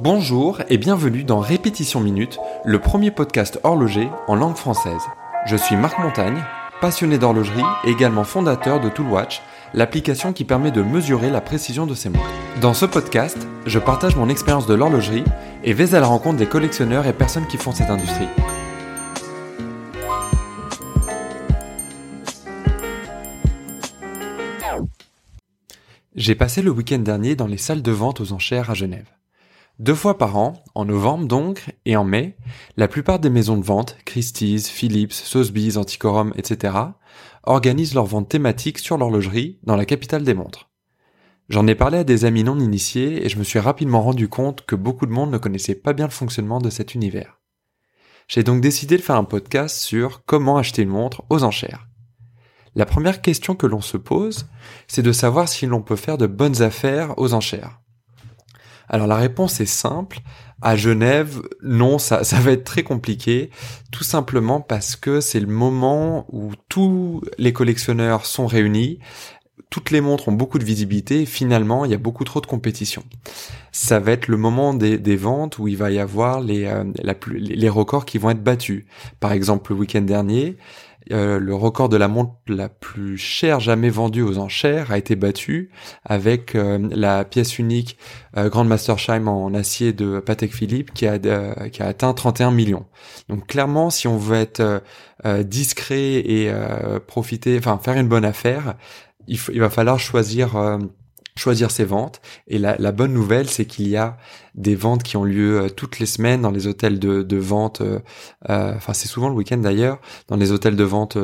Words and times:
Bonjour 0.00 0.62
et 0.68 0.78
bienvenue 0.78 1.24
dans 1.24 1.40
Répétition 1.40 1.98
Minute, 1.98 2.38
le 2.64 2.78
premier 2.78 3.10
podcast 3.10 3.58
horloger 3.64 4.08
en 4.28 4.36
langue 4.36 4.54
française. 4.54 5.02
Je 5.44 5.56
suis 5.56 5.74
Marc 5.74 5.98
Montagne, 5.98 6.40
passionné 6.80 7.18
d'horlogerie 7.18 7.64
et 7.84 7.90
également 7.90 8.22
fondateur 8.22 8.80
de 8.80 8.90
Toolwatch, 8.90 9.42
l'application 9.74 10.32
qui 10.32 10.44
permet 10.44 10.70
de 10.70 10.82
mesurer 10.82 11.30
la 11.30 11.40
précision 11.40 11.84
de 11.84 11.96
ses 11.96 12.10
montres. 12.10 12.30
Dans 12.60 12.74
ce 12.74 12.86
podcast, 12.86 13.36
je 13.66 13.80
partage 13.80 14.14
mon 14.14 14.28
expérience 14.28 14.68
de 14.68 14.74
l'horlogerie 14.74 15.24
et 15.64 15.72
vais 15.72 15.96
à 15.96 16.00
la 16.00 16.06
rencontre 16.06 16.36
des 16.36 16.46
collectionneurs 16.46 17.08
et 17.08 17.12
personnes 17.12 17.48
qui 17.48 17.56
font 17.56 17.72
cette 17.72 17.90
industrie. 17.90 18.28
J'ai 26.14 26.36
passé 26.36 26.62
le 26.62 26.70
week-end 26.70 26.98
dernier 26.98 27.34
dans 27.34 27.48
les 27.48 27.58
salles 27.58 27.82
de 27.82 27.90
vente 27.90 28.20
aux 28.20 28.32
enchères 28.32 28.70
à 28.70 28.74
Genève. 28.74 29.17
Deux 29.78 29.94
fois 29.94 30.18
par 30.18 30.36
an, 30.36 30.64
en 30.74 30.86
novembre 30.86 31.28
donc, 31.28 31.72
et 31.84 31.96
en 31.96 32.02
mai, 32.02 32.36
la 32.76 32.88
plupart 32.88 33.20
des 33.20 33.30
maisons 33.30 33.56
de 33.56 33.64
vente, 33.64 33.96
Christie's, 34.04 34.68
Philips, 34.68 35.12
Sotheby's, 35.12 35.76
Antiquorum, 35.76 36.32
etc., 36.36 36.74
organisent 37.44 37.94
leurs 37.94 38.06
ventes 38.06 38.28
thématiques 38.28 38.80
sur 38.80 38.98
l'horlogerie 38.98 39.60
dans 39.62 39.76
la 39.76 39.84
capitale 39.84 40.24
des 40.24 40.34
montres. 40.34 40.68
J'en 41.48 41.68
ai 41.68 41.76
parlé 41.76 41.98
à 41.98 42.04
des 42.04 42.24
amis 42.24 42.42
non 42.42 42.58
initiés 42.58 43.24
et 43.24 43.28
je 43.28 43.38
me 43.38 43.44
suis 43.44 43.60
rapidement 43.60 44.02
rendu 44.02 44.28
compte 44.28 44.66
que 44.66 44.74
beaucoup 44.74 45.06
de 45.06 45.12
monde 45.12 45.30
ne 45.30 45.38
connaissait 45.38 45.76
pas 45.76 45.92
bien 45.92 46.06
le 46.06 46.12
fonctionnement 46.12 46.58
de 46.58 46.70
cet 46.70 46.96
univers. 46.96 47.38
J'ai 48.26 48.42
donc 48.42 48.60
décidé 48.60 48.96
de 48.96 49.02
faire 49.02 49.16
un 49.16 49.24
podcast 49.24 49.76
sur 49.76 50.24
comment 50.26 50.58
acheter 50.58 50.82
une 50.82 50.90
montre 50.90 51.22
aux 51.30 51.44
enchères. 51.44 51.86
La 52.74 52.84
première 52.84 53.22
question 53.22 53.54
que 53.54 53.66
l'on 53.66 53.80
se 53.80 53.96
pose, 53.96 54.48
c'est 54.88 55.02
de 55.02 55.12
savoir 55.12 55.48
si 55.48 55.66
l'on 55.66 55.82
peut 55.82 55.96
faire 55.96 56.18
de 56.18 56.26
bonnes 56.26 56.62
affaires 56.62 57.16
aux 57.16 57.32
enchères. 57.32 57.80
Alors 58.88 59.06
la 59.06 59.16
réponse 59.16 59.60
est 59.60 59.66
simple. 59.66 60.20
À 60.60 60.74
Genève, 60.74 61.40
non, 61.62 61.98
ça, 61.98 62.24
ça 62.24 62.40
va 62.40 62.52
être 62.52 62.64
très 62.64 62.82
compliqué, 62.82 63.50
tout 63.92 64.04
simplement 64.04 64.60
parce 64.60 64.96
que 64.96 65.20
c'est 65.20 65.40
le 65.40 65.46
moment 65.46 66.26
où 66.30 66.52
tous 66.68 67.22
les 67.38 67.52
collectionneurs 67.52 68.26
sont 68.26 68.46
réunis, 68.46 68.98
toutes 69.70 69.90
les 69.90 70.00
montres 70.00 70.28
ont 70.28 70.32
beaucoup 70.32 70.58
de 70.58 70.64
visibilité 70.64 71.26
finalement 71.26 71.84
il 71.84 71.90
y 71.90 71.94
a 71.94 71.98
beaucoup 71.98 72.24
trop 72.24 72.40
de 72.40 72.46
compétition. 72.46 73.04
Ça 73.70 74.00
va 74.00 74.12
être 74.12 74.28
le 74.28 74.36
moment 74.36 74.72
des, 74.74 75.16
ventes 75.16 75.58
où 75.58 75.68
il 75.68 75.76
va 75.76 75.90
y 75.90 75.98
avoir 75.98 76.40
les, 76.40 76.64
euh, 76.64 76.84
les 77.36 77.68
records 77.68 78.06
qui 78.06 78.18
vont 78.18 78.30
être 78.30 78.42
battus. 78.42 78.86
Par 79.20 79.32
exemple, 79.32 79.72
le 79.72 79.78
week-end 79.78 80.00
dernier, 80.00 80.56
euh, 81.10 81.38
le 81.38 81.54
record 81.54 81.88
de 81.88 81.96
la 81.96 82.08
montre 82.08 82.32
la 82.46 82.68
plus 82.68 83.16
chère 83.16 83.60
jamais 83.60 83.90
vendue 83.90 84.22
aux 84.22 84.38
enchères 84.38 84.92
a 84.92 84.98
été 84.98 85.16
battu 85.16 85.70
avec 86.04 86.54
euh, 86.54 86.78
la 86.90 87.24
pièce 87.24 87.58
unique 87.58 87.96
euh, 88.36 88.48
Grand 88.48 88.64
Mastersheim 88.64 89.26
en 89.26 89.54
acier 89.54 89.92
de 89.92 90.20
Patek 90.20 90.52
Philippe 90.54 90.92
qui 90.92 91.06
a, 91.06 91.18
qui 91.68 91.82
a 91.82 91.86
atteint 91.86 92.12
31 92.12 92.50
millions. 92.50 92.86
Donc 93.28 93.46
clairement, 93.46 93.90
si 93.90 94.08
on 94.08 94.18
veut 94.18 94.36
être 94.36 94.82
discret 95.44 96.14
et 96.14 96.52
profiter, 97.06 97.58
enfin 97.58 97.78
faire 97.82 97.96
une 97.96 98.08
bonne 98.08 98.24
affaire, 98.24 98.74
il, 99.26 99.38
il 99.52 99.60
va 99.60 99.70
falloir 99.70 99.98
choisir 99.98 100.56
choisir 101.38 101.70
ses 101.70 101.84
ventes. 101.84 102.20
Et 102.46 102.58
la, 102.58 102.92
bonne 102.92 103.12
nouvelle, 103.12 103.48
c'est 103.48 103.64
qu'il 103.64 103.88
y 103.88 103.96
a 103.96 104.16
des 104.54 104.74
ventes 104.74 105.02
qui 105.02 105.16
ont 105.16 105.24
lieu 105.24 105.60
euh, 105.60 105.68
toutes 105.68 106.00
les 106.00 106.06
semaines 106.06 106.42
dans 106.42 106.50
les 106.50 106.66
hôtels 106.66 106.98
de, 106.98 107.22
de 107.22 107.36
vente. 107.36 107.80
Euh, 107.80 108.00
euh, 108.50 108.74
enfin, 108.76 108.92
c'est 108.92 109.08
souvent 109.08 109.28
le 109.28 109.34
week-end 109.34 109.58
d'ailleurs, 109.58 110.00
dans 110.26 110.36
les 110.36 110.52
hôtels 110.52 110.76
de 110.76 110.84
vente 110.84 111.16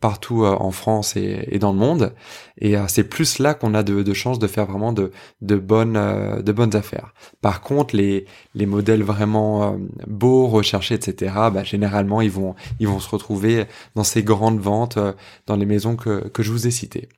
partout 0.00 0.44
en 0.44 0.70
France 0.70 1.16
et, 1.16 1.58
dans 1.58 1.72
le 1.72 1.78
monde. 1.78 2.14
Et 2.58 2.74
c'est 2.88 3.04
plus 3.04 3.38
là 3.38 3.54
qu'on 3.54 3.74
a 3.74 3.82
de, 3.82 4.02
de 4.02 4.14
chances 4.14 4.38
de 4.38 4.46
faire 4.46 4.66
vraiment 4.66 4.92
de, 4.92 5.10
bonnes, 5.40 6.42
de 6.42 6.52
bonnes 6.52 6.74
affaires. 6.74 7.14
Par 7.40 7.60
contre, 7.60 7.96
les, 7.96 8.26
les 8.54 8.66
modèles 8.66 9.02
vraiment 9.02 9.78
beaux, 10.06 10.46
recherchés, 10.48 10.94
etc. 10.94 11.32
Bah, 11.52 11.62
généralement, 11.64 12.20
ils 12.20 12.30
vont, 12.30 12.54
se 12.80 13.08
retrouver 13.08 13.66
dans 13.94 14.04
ces 14.04 14.22
grandes 14.22 14.60
ventes 14.60 14.98
dans 15.46 15.56
les 15.56 15.66
maisons 15.66 15.96
que 15.96 16.42
je 16.42 16.50
vous 16.50 16.66
ai 16.66 16.70
citées. 16.70 17.08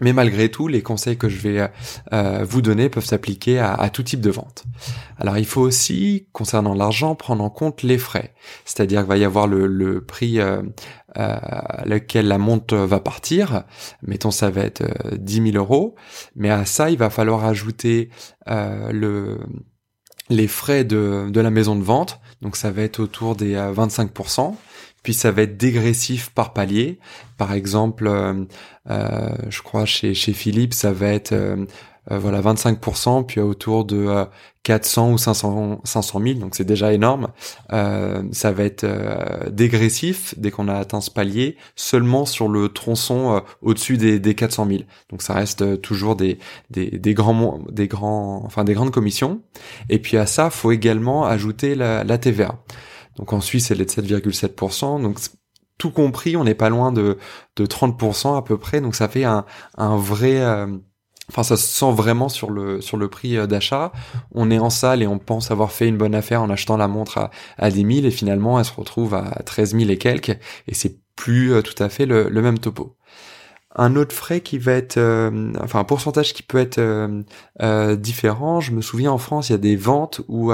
Mais 0.00 0.12
malgré 0.12 0.48
tout, 0.50 0.68
les 0.68 0.82
conseils 0.82 1.16
que 1.16 1.28
je 1.28 1.38
vais 1.38 1.70
euh, 2.12 2.44
vous 2.48 2.62
donner 2.62 2.88
peuvent 2.88 3.04
s'appliquer 3.04 3.58
à, 3.58 3.88
tout 3.90 4.02
type 4.02 4.20
de 4.20 4.30
vente. 4.30 4.64
Alors 5.18 5.38
il 5.38 5.46
faut 5.46 5.60
aussi, 5.60 6.28
concernant 6.32 6.74
l'argent, 6.74 7.14
prendre 7.14 7.42
en 7.42 7.50
compte 7.50 7.82
les 7.82 7.98
frais. 7.98 8.34
C'est-à-dire 8.64 9.00
qu'il 9.00 9.08
va 9.08 9.16
y 9.16 9.24
avoir 9.24 9.46
le, 9.46 10.04
prix 10.04 10.40
euh, 10.40 10.62
euh, 11.18 11.36
lequel 11.84 12.28
la 12.28 12.38
montre 12.38 12.76
va 12.76 13.00
partir. 13.00 13.64
Mettons 14.02 14.30
ça 14.30 14.50
va 14.50 14.62
être 14.62 14.84
10 15.16 15.52
000 15.52 15.56
euros. 15.56 15.96
Mais 16.36 16.50
à 16.50 16.64
ça, 16.64 16.90
il 16.90 16.98
va 16.98 17.10
falloir 17.10 17.44
ajouter 17.44 18.10
le 18.46 19.38
les 20.30 20.46
frais 20.46 20.84
de, 20.84 21.28
de 21.30 21.40
la 21.40 21.48
maison 21.50 21.74
de 21.74 21.82
vente. 21.82 22.20
Donc 22.42 22.56
ça 22.56 22.70
va 22.70 22.82
être 22.82 23.00
autour 23.00 23.34
des 23.34 23.54
25% 23.54 24.54
puis 25.02 25.14
ça 25.14 25.30
va 25.30 25.42
être 25.42 25.56
dégressif 25.56 26.30
par 26.30 26.52
palier. 26.52 26.98
Par 27.36 27.52
exemple, 27.52 28.06
euh, 28.06 28.44
euh, 28.90 29.30
je 29.48 29.62
crois 29.62 29.84
chez 29.84 30.14
chez 30.14 30.32
Philippe, 30.32 30.74
ça 30.74 30.92
va 30.92 31.08
être 31.08 31.32
euh, 31.32 31.66
voilà 32.10 32.40
25%, 32.40 33.26
puis 33.26 33.40
autour 33.40 33.84
de 33.84 34.26
400 34.62 35.12
ou 35.12 35.18
500 35.18 35.82
500 35.84 36.20
000, 36.22 36.38
donc 36.38 36.54
c'est 36.54 36.64
déjà 36.64 36.94
énorme. 36.94 37.28
ça 37.70 38.52
va 38.52 38.64
être 38.64 38.86
dégressif 39.50 40.34
dès 40.38 40.50
qu'on 40.50 40.68
a 40.68 40.74
atteint 40.74 41.02
ce 41.02 41.10
palier, 41.10 41.58
seulement 41.76 42.24
sur 42.24 42.48
le 42.48 42.70
tronçon 42.70 43.42
au-dessus 43.60 43.98
des, 43.98 44.18
des 44.18 44.34
400 44.34 44.66
000. 44.68 44.80
Donc 45.10 45.20
ça 45.20 45.34
reste 45.34 45.82
toujours 45.82 46.16
des, 46.16 46.38
des, 46.70 46.86
des 46.90 47.12
grands 47.12 47.60
des 47.70 47.88
grands 47.88 48.42
enfin 48.46 48.64
des 48.64 48.72
grandes 48.72 48.90
commissions. 48.90 49.42
Et 49.90 49.98
puis 49.98 50.16
à 50.16 50.24
ça, 50.24 50.48
faut 50.48 50.72
également 50.72 51.26
ajouter 51.26 51.74
la, 51.74 52.04
la 52.04 52.16
TVA. 52.16 52.58
Donc 53.18 53.32
en 53.32 53.40
Suisse, 53.40 53.70
elle 53.70 53.80
est 53.80 53.98
de 53.98 54.02
7,7%. 54.02 55.02
Donc 55.02 55.18
tout 55.78 55.90
compris, 55.90 56.36
on 56.36 56.44
n'est 56.44 56.54
pas 56.54 56.68
loin 56.68 56.92
de, 56.92 57.18
de 57.56 57.66
30% 57.66 58.36
à 58.36 58.42
peu 58.42 58.58
près. 58.58 58.80
Donc 58.80 58.94
ça 58.94 59.08
fait 59.08 59.24
un, 59.24 59.44
un 59.76 59.96
vrai... 59.96 60.40
Euh, 60.40 60.66
enfin, 61.30 61.42
ça 61.42 61.56
se 61.56 61.66
sent 61.66 61.92
vraiment 61.92 62.28
sur 62.28 62.50
le 62.50 62.80
sur 62.80 62.96
le 62.96 63.08
prix 63.08 63.36
euh, 63.36 63.46
d'achat. 63.46 63.92
On 64.32 64.50
est 64.50 64.58
en 64.58 64.70
salle 64.70 65.02
et 65.02 65.06
on 65.06 65.18
pense 65.18 65.50
avoir 65.50 65.72
fait 65.72 65.88
une 65.88 65.96
bonne 65.96 66.14
affaire 66.14 66.42
en 66.42 66.50
achetant 66.50 66.76
la 66.76 66.88
montre 66.88 67.18
à, 67.18 67.30
à 67.58 67.70
10 67.70 67.94
000 67.94 68.06
et 68.06 68.10
finalement 68.10 68.58
elle 68.58 68.64
se 68.64 68.72
retrouve 68.72 69.14
à 69.14 69.42
13 69.44 69.76
000 69.76 69.90
et 69.90 69.98
quelques 69.98 70.30
et 70.66 70.74
c'est 70.74 70.98
plus 71.16 71.52
euh, 71.52 71.62
tout 71.62 71.80
à 71.82 71.88
fait 71.88 72.06
le, 72.06 72.28
le 72.28 72.42
même 72.42 72.58
topo 72.58 72.96
un 73.78 73.94
autre 73.96 74.14
frais 74.14 74.40
qui 74.40 74.58
va 74.58 74.72
être, 74.72 74.98
euh, 74.98 75.52
enfin 75.62 75.80
un 75.80 75.84
pourcentage 75.84 76.34
qui 76.34 76.42
peut 76.42 76.58
être 76.58 76.78
euh, 76.78 77.22
euh, 77.62 77.96
différent. 77.96 78.60
Je 78.60 78.72
me 78.72 78.82
souviens 78.82 79.12
en 79.12 79.18
France, 79.18 79.48
il 79.48 79.52
y 79.52 79.54
a 79.54 79.58
des 79.58 79.76
ventes 79.76 80.20
où 80.28 80.52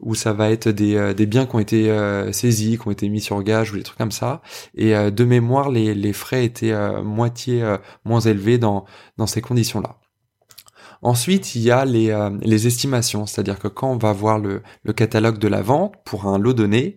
où 0.00 0.14
ça 0.14 0.32
va 0.32 0.50
être 0.50 0.68
des, 0.68 1.12
des 1.14 1.26
biens 1.26 1.44
qui 1.46 1.56
ont 1.56 1.58
été 1.58 1.92
saisis, 2.32 2.78
qui 2.78 2.88
ont 2.88 2.90
été 2.90 3.08
mis 3.08 3.20
sur 3.20 3.42
gage 3.42 3.72
ou 3.72 3.76
des 3.76 3.82
trucs 3.82 3.98
comme 3.98 4.12
ça. 4.12 4.42
Et 4.76 4.92
de 4.94 5.24
mémoire, 5.24 5.70
les, 5.70 5.94
les 5.94 6.12
frais 6.12 6.44
étaient 6.44 6.74
moitié 7.02 7.76
moins 8.04 8.20
élevés 8.20 8.58
dans 8.58 8.84
dans 9.18 9.26
ces 9.26 9.40
conditions-là. 9.40 9.97
Ensuite, 11.02 11.54
il 11.54 11.62
y 11.62 11.70
a 11.70 11.84
les, 11.84 12.10
euh, 12.10 12.30
les 12.42 12.66
estimations, 12.66 13.26
c'est-à-dire 13.26 13.58
que 13.58 13.68
quand 13.68 13.92
on 13.92 13.98
va 13.98 14.12
voir 14.12 14.38
le, 14.38 14.62
le, 14.82 14.92
catalogue 14.92 15.38
de 15.38 15.46
la 15.46 15.62
vente 15.62 15.94
pour 16.04 16.26
un 16.26 16.38
lot 16.38 16.54
donné, 16.54 16.96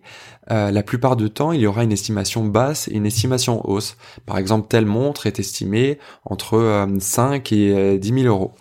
euh, 0.50 0.72
la 0.72 0.82
plupart 0.82 1.16
du 1.16 1.30
temps, 1.30 1.52
il 1.52 1.60
y 1.60 1.66
aura 1.66 1.84
une 1.84 1.92
estimation 1.92 2.44
basse 2.44 2.88
et 2.88 2.94
une 2.94 3.06
estimation 3.06 3.68
hausse. 3.68 3.96
Par 4.26 4.38
exemple, 4.38 4.66
telle 4.68 4.86
montre 4.86 5.26
est 5.26 5.38
estimée 5.38 5.98
entre 6.24 6.86
5 6.98 7.52
euh, 7.52 7.94
et 7.94 7.98
10 7.98 8.22
000 8.22 8.26
euros. 8.26 8.54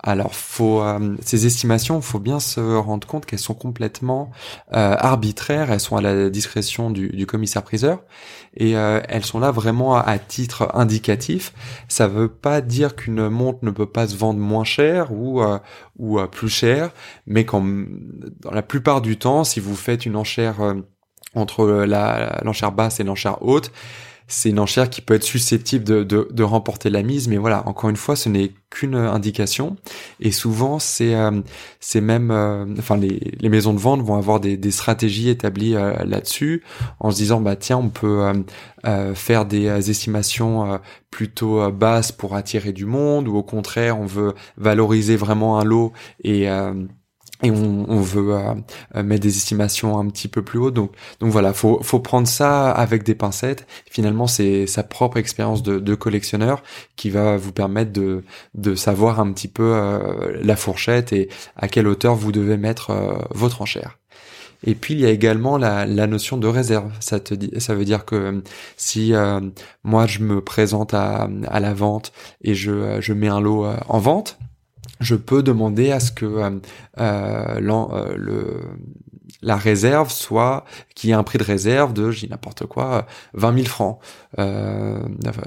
Alors, 0.00 0.32
euh, 0.60 1.16
ces 1.22 1.46
estimations, 1.46 2.00
faut 2.00 2.20
bien 2.20 2.38
se 2.38 2.60
rendre 2.60 3.06
compte 3.06 3.26
qu'elles 3.26 3.40
sont 3.40 3.54
complètement 3.54 4.30
euh, 4.72 4.94
arbitraires. 4.96 5.72
Elles 5.72 5.80
sont 5.80 5.96
à 5.96 6.00
la 6.00 6.30
discrétion 6.30 6.90
du, 6.90 7.26
commissaire-priseur 7.26 8.04
et 8.54 8.76
euh, 8.76 9.00
elles 9.08 9.24
sont 9.24 9.40
là 9.40 9.50
vraiment 9.50 9.96
à, 9.96 10.18
titre 10.18 10.70
indicatif. 10.74 11.52
Ça 11.88 12.06
veut 12.06 12.28
pas 12.28 12.60
dire 12.60 12.94
qu'une 12.94 13.28
montre 13.28 13.58
ne 13.62 13.72
peut 13.72 13.90
pas 13.90 14.06
se 14.06 14.16
vendre 14.16 14.38
moins 14.38 14.64
cher 14.64 15.12
ou 15.12 15.42
ou 15.98 16.20
plus 16.28 16.48
cher, 16.48 16.90
mais 17.26 17.44
quand, 17.44 17.64
dans 18.40 18.52
la 18.52 18.62
plupart 18.62 19.00
du 19.00 19.18
temps, 19.18 19.42
si 19.42 19.58
vous 19.58 19.74
faites 19.74 20.06
une 20.06 20.14
enchère 20.14 20.56
entre 21.34 21.66
l'enchère 22.44 22.72
basse 22.72 23.00
et 23.00 23.04
l'enchère 23.04 23.42
haute, 23.42 23.72
c'est 24.28 24.50
une 24.50 24.60
enchère 24.60 24.90
qui 24.90 25.00
peut 25.00 25.14
être 25.14 25.24
susceptible 25.24 25.84
de, 25.84 26.04
de, 26.04 26.42
remporter 26.42 26.90
la 26.90 27.02
mise, 27.02 27.28
mais 27.28 27.38
voilà, 27.38 27.66
encore 27.66 27.88
une 27.88 27.96
fois, 27.96 28.14
ce 28.14 28.28
n'est 28.28 28.52
qu'une 28.68 28.94
indication. 28.94 29.76
Et 30.20 30.30
souvent, 30.30 30.78
c'est 30.78 31.14
euh, 31.14 31.40
c'est 31.80 32.02
même, 32.02 32.30
euh, 32.30 32.66
enfin, 32.78 32.98
les, 32.98 33.32
les, 33.40 33.48
maisons 33.48 33.72
de 33.72 33.78
vente 33.78 34.02
vont 34.02 34.16
avoir 34.16 34.38
des, 34.38 34.58
des 34.58 34.70
stratégies 34.70 35.30
établies 35.30 35.74
euh, 35.74 36.04
là-dessus, 36.04 36.62
en 37.00 37.10
se 37.10 37.16
disant, 37.16 37.40
bah 37.40 37.56
tiens, 37.56 37.78
on 37.78 37.88
peut 37.88 38.32
faire 39.14 39.46
des 39.46 39.90
estimations 39.90 40.78
plutôt 41.10 41.70
basses 41.72 42.12
pour 42.12 42.36
attirer 42.36 42.72
du 42.72 42.84
monde, 42.84 43.28
ou 43.28 43.36
au 43.36 43.42
contraire, 43.42 43.98
on 43.98 44.06
veut 44.06 44.34
valoriser 44.56 45.16
vraiment 45.16 45.58
un 45.58 45.64
lot 45.64 45.92
et 46.22 46.48
et 47.42 47.50
on, 47.50 47.84
on 47.88 48.00
veut 48.00 48.34
euh, 48.34 49.02
mettre 49.02 49.22
des 49.22 49.36
estimations 49.36 49.98
un 49.98 50.06
petit 50.08 50.28
peu 50.28 50.42
plus 50.42 50.58
haut. 50.58 50.70
Donc, 50.70 50.92
donc 51.20 51.30
voilà, 51.30 51.52
faut, 51.52 51.80
faut 51.82 52.00
prendre 52.00 52.26
ça 52.28 52.70
avec 52.70 53.04
des 53.04 53.14
pincettes. 53.14 53.66
Finalement, 53.90 54.26
c'est 54.26 54.66
sa 54.66 54.82
propre 54.82 55.16
expérience 55.18 55.62
de, 55.62 55.78
de, 55.78 55.94
collectionneur 55.94 56.62
qui 56.96 57.10
va 57.10 57.36
vous 57.36 57.52
permettre 57.52 57.92
de, 57.92 58.24
de 58.54 58.74
savoir 58.74 59.20
un 59.20 59.32
petit 59.32 59.48
peu 59.48 59.78
la 60.42 60.56
fourchette 60.56 61.12
et 61.12 61.28
à 61.56 61.68
quelle 61.68 61.86
hauteur 61.86 62.14
vous 62.14 62.32
devez 62.32 62.56
mettre 62.56 62.92
votre 63.30 63.62
enchère. 63.62 63.98
Et 64.64 64.74
puis 64.74 64.94
il 64.94 65.00
y 65.00 65.06
a 65.06 65.10
également 65.10 65.56
la, 65.56 65.86
la 65.86 66.06
notion 66.06 66.36
de 66.36 66.46
réserve. 66.46 66.92
Ça 67.00 67.20
te 67.20 67.34
dit, 67.34 67.50
ça 67.58 67.74
veut 67.74 67.84
dire 67.84 68.04
que 68.04 68.16
euh, 68.16 68.40
si 68.76 69.14
euh, 69.14 69.40
moi 69.84 70.06
je 70.06 70.20
me 70.20 70.40
présente 70.40 70.94
à, 70.94 71.28
à 71.46 71.60
la 71.60 71.74
vente 71.74 72.12
et 72.42 72.54
je, 72.54 73.00
je 73.00 73.12
mets 73.12 73.28
un 73.28 73.40
lot 73.40 73.66
euh, 73.66 73.76
en 73.88 73.98
vente, 73.98 74.38
je 75.00 75.14
peux 75.14 75.42
demander 75.42 75.90
à 75.92 76.00
ce 76.00 76.12
que 76.12 76.50
euh, 76.98 77.60
le, 77.60 78.60
la 79.42 79.56
réserve 79.56 80.10
soit 80.10 80.64
qui 80.94 81.10
ait 81.10 81.14
un 81.14 81.22
prix 81.22 81.38
de 81.38 81.44
réserve 81.44 81.92
de, 81.92 82.10
dis 82.10 82.28
n'importe 82.28 82.66
quoi, 82.66 83.06
20 83.34 83.54
000 83.54 83.66
francs, 83.66 84.00
euh, 84.38 84.98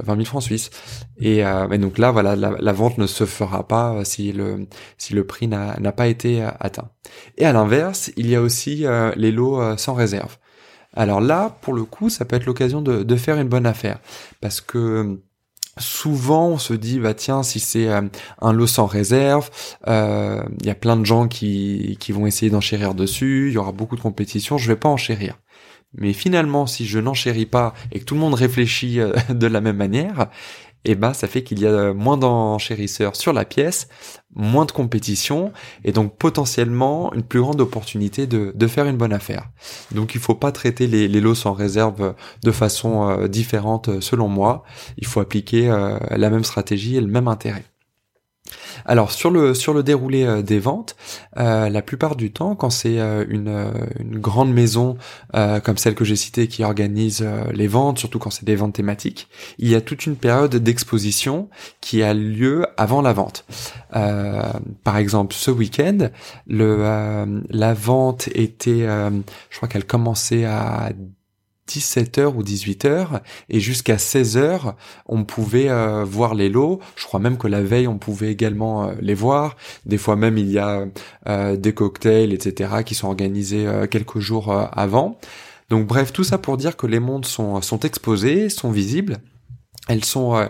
20 0.03 0.15
000 0.15 0.25
francs 0.25 0.43
suisses. 0.43 0.69
Et, 1.17 1.45
euh, 1.45 1.67
donc 1.77 1.97
là, 1.97 2.11
voilà, 2.11 2.35
la, 2.35 2.73
vente 2.73 2.97
ne 2.97 3.07
se 3.07 3.25
fera 3.25 3.67
pas 3.67 4.03
si 4.05 4.31
le 4.31 4.67
si 4.97 5.13
le 5.13 5.25
prix 5.25 5.47
n'a 5.47 5.91
pas 5.91 6.07
été 6.07 6.41
atteint. 6.59 6.89
Et 7.37 7.45
à 7.45 7.53
l'inverse, 7.53 8.11
il 8.17 8.27
y 8.29 8.35
a 8.35 8.41
aussi 8.41 8.85
euh, 8.85 9.11
les 9.15 9.31
lots 9.31 9.61
euh, 9.61 9.77
sans 9.77 9.93
réserve. 9.93 10.37
Alors 10.93 11.21
là, 11.21 11.57
pour 11.61 11.73
le 11.73 11.83
coup, 11.83 12.09
ça 12.09 12.25
peut 12.25 12.35
être 12.35 12.45
l'occasion 12.45 12.81
de, 12.81 13.03
de 13.03 13.15
faire 13.15 13.39
une 13.39 13.47
bonne 13.47 13.65
affaire 13.65 13.99
parce 14.41 14.59
que 14.61 15.19
souvent 15.77 16.49
on 16.49 16.57
se 16.57 16.73
dit 16.73 16.99
bah 16.99 17.13
tiens 17.13 17.43
si 17.43 17.59
c'est 17.59 17.87
euh, 17.87 18.01
un 18.41 18.53
lot 18.53 18.67
sans 18.67 18.85
réserve 18.85 19.49
euh, 19.87 20.43
il 20.59 20.65
y 20.65 20.69
a 20.69 20.75
plein 20.75 20.97
de 20.97 21.05
gens 21.05 21.27
qui, 21.27 21.97
qui 21.99 22.11
vont 22.11 22.27
essayer 22.27 22.51
d'enchérir 22.51 22.93
dessus 22.93 23.47
il 23.49 23.53
y 23.53 23.57
aura 23.57 23.71
beaucoup 23.71 23.95
de 23.95 24.01
compétition 24.01 24.57
je 24.57 24.67
vais 24.67 24.75
pas 24.75 24.89
enchérir 24.89 25.39
mais 25.93 26.13
finalement 26.13 26.67
si 26.67 26.85
je 26.85 26.99
n'enchéris 26.99 27.45
pas 27.45 27.73
et 27.91 27.99
que 27.99 28.05
tout 28.05 28.15
le 28.15 28.21
monde 28.21 28.33
réfléchit 28.33 28.99
euh, 28.99 29.13
de 29.29 29.47
la 29.47 29.61
même 29.61 29.77
manière 29.77 30.27
et 30.83 30.91
eh 30.91 30.95
ben 30.95 31.13
ça 31.13 31.27
fait 31.27 31.43
qu'il 31.43 31.59
y 31.59 31.67
a 31.67 31.93
moins 31.93 32.17
d'enchérisseurs 32.17 33.15
sur 33.15 33.33
la 33.33 33.45
pièce, 33.45 33.87
moins 34.33 34.65
de 34.65 34.71
compétition 34.71 35.51
et 35.83 35.91
donc 35.91 36.17
potentiellement 36.17 37.13
une 37.13 37.21
plus 37.21 37.39
grande 37.39 37.61
opportunité 37.61 38.25
de, 38.25 38.67
faire 38.67 38.85
une 38.87 38.97
bonne 38.97 39.13
affaire. 39.13 39.49
Donc 39.91 40.15
il 40.15 40.21
faut 40.21 40.33
pas 40.33 40.51
traiter 40.51 40.87
les, 40.87 41.07
lots 41.07 41.35
sans 41.35 41.53
réserve 41.53 42.15
de 42.43 42.51
façon 42.51 43.09
euh, 43.09 43.27
différente 43.27 44.01
selon 44.01 44.27
moi. 44.27 44.63
Il 44.97 45.05
faut 45.05 45.19
appliquer 45.19 45.69
euh, 45.69 45.99
la 46.09 46.29
même 46.31 46.43
stratégie 46.43 46.95
et 46.97 47.01
le 47.01 47.07
même 47.07 47.27
intérêt. 47.27 47.70
Alors 48.85 49.11
sur 49.11 49.29
le 49.29 49.53
sur 49.53 49.73
le 49.73 49.83
déroulé 49.83 50.23
euh, 50.23 50.41
des 50.41 50.59
ventes, 50.59 50.95
euh, 51.37 51.69
la 51.69 51.81
plupart 51.81 52.15
du 52.15 52.31
temps, 52.31 52.55
quand 52.55 52.69
c'est 52.69 52.99
euh, 52.99 53.25
une, 53.29 53.71
une, 53.99 54.19
grande 54.19 54.53
maison 54.53 54.97
comme 55.63 55.77
celle 55.77 55.95
que 55.95 56.03
j'ai 56.03 56.15
citée 56.15 56.47
qui 56.47 56.63
organise 56.63 57.25
les 57.53 57.67
ventes, 57.67 57.99
surtout 57.99 58.19
quand 58.19 58.29
c'est 58.29 58.45
des 58.45 58.55
ventes 58.55 58.73
thématiques, 58.73 59.29
il 59.57 59.69
y 59.69 59.75
a 59.75 59.81
toute 59.81 60.05
une 60.05 60.15
période 60.15 60.55
d'exposition 60.55 61.49
qui 61.79 62.03
a 62.03 62.13
lieu 62.13 62.65
avant 62.77 63.01
la 63.01 63.13
vente. 63.13 63.45
par 63.91 64.97
exemple, 64.97 65.33
ce 65.33 65.51
week-end, 65.51 66.09
le 66.47 67.41
la 67.49 67.73
vente 67.73 68.27
était, 68.35 68.85
je 69.49 69.57
crois 69.57 69.69
qu'elle 69.69 69.85
commençait 69.85 70.45
à 70.45 70.91
17h 71.79 72.35
ou 72.35 72.43
18h 72.43 73.21
et 73.49 73.59
jusqu'à 73.59 73.95
16h 73.95 74.73
on 75.05 75.23
pouvait 75.23 75.69
euh, 75.69 76.03
voir 76.03 76.35
les 76.35 76.49
lots. 76.49 76.79
Je 76.95 77.05
crois 77.05 77.19
même 77.19 77.37
que 77.37 77.47
la 77.47 77.61
veille 77.61 77.87
on 77.87 77.97
pouvait 77.97 78.31
également 78.31 78.87
euh, 78.87 78.93
les 78.99 79.13
voir. 79.13 79.55
Des 79.85 79.97
fois 79.97 80.15
même 80.15 80.37
il 80.37 80.49
y 80.49 80.59
a 80.59 80.85
euh, 81.27 81.55
des 81.55 81.73
cocktails 81.73 82.33
etc 82.33 82.83
qui 82.85 82.95
sont 82.95 83.07
organisés 83.07 83.65
quelques 83.89 84.19
jours 84.19 84.51
avant. 84.51 85.19
Donc 85.69 85.87
bref 85.87 86.11
tout 86.11 86.23
ça 86.23 86.37
pour 86.37 86.57
dire 86.57 86.75
que 86.75 86.87
les 86.87 86.99
mondes 86.99 87.25
sont 87.25 87.61
sont 87.61 87.79
exposés 87.79 88.49
sont 88.49 88.71
visibles 88.71 89.19
elles 89.87 90.05
sont 90.05 90.35
euh, 90.35 90.45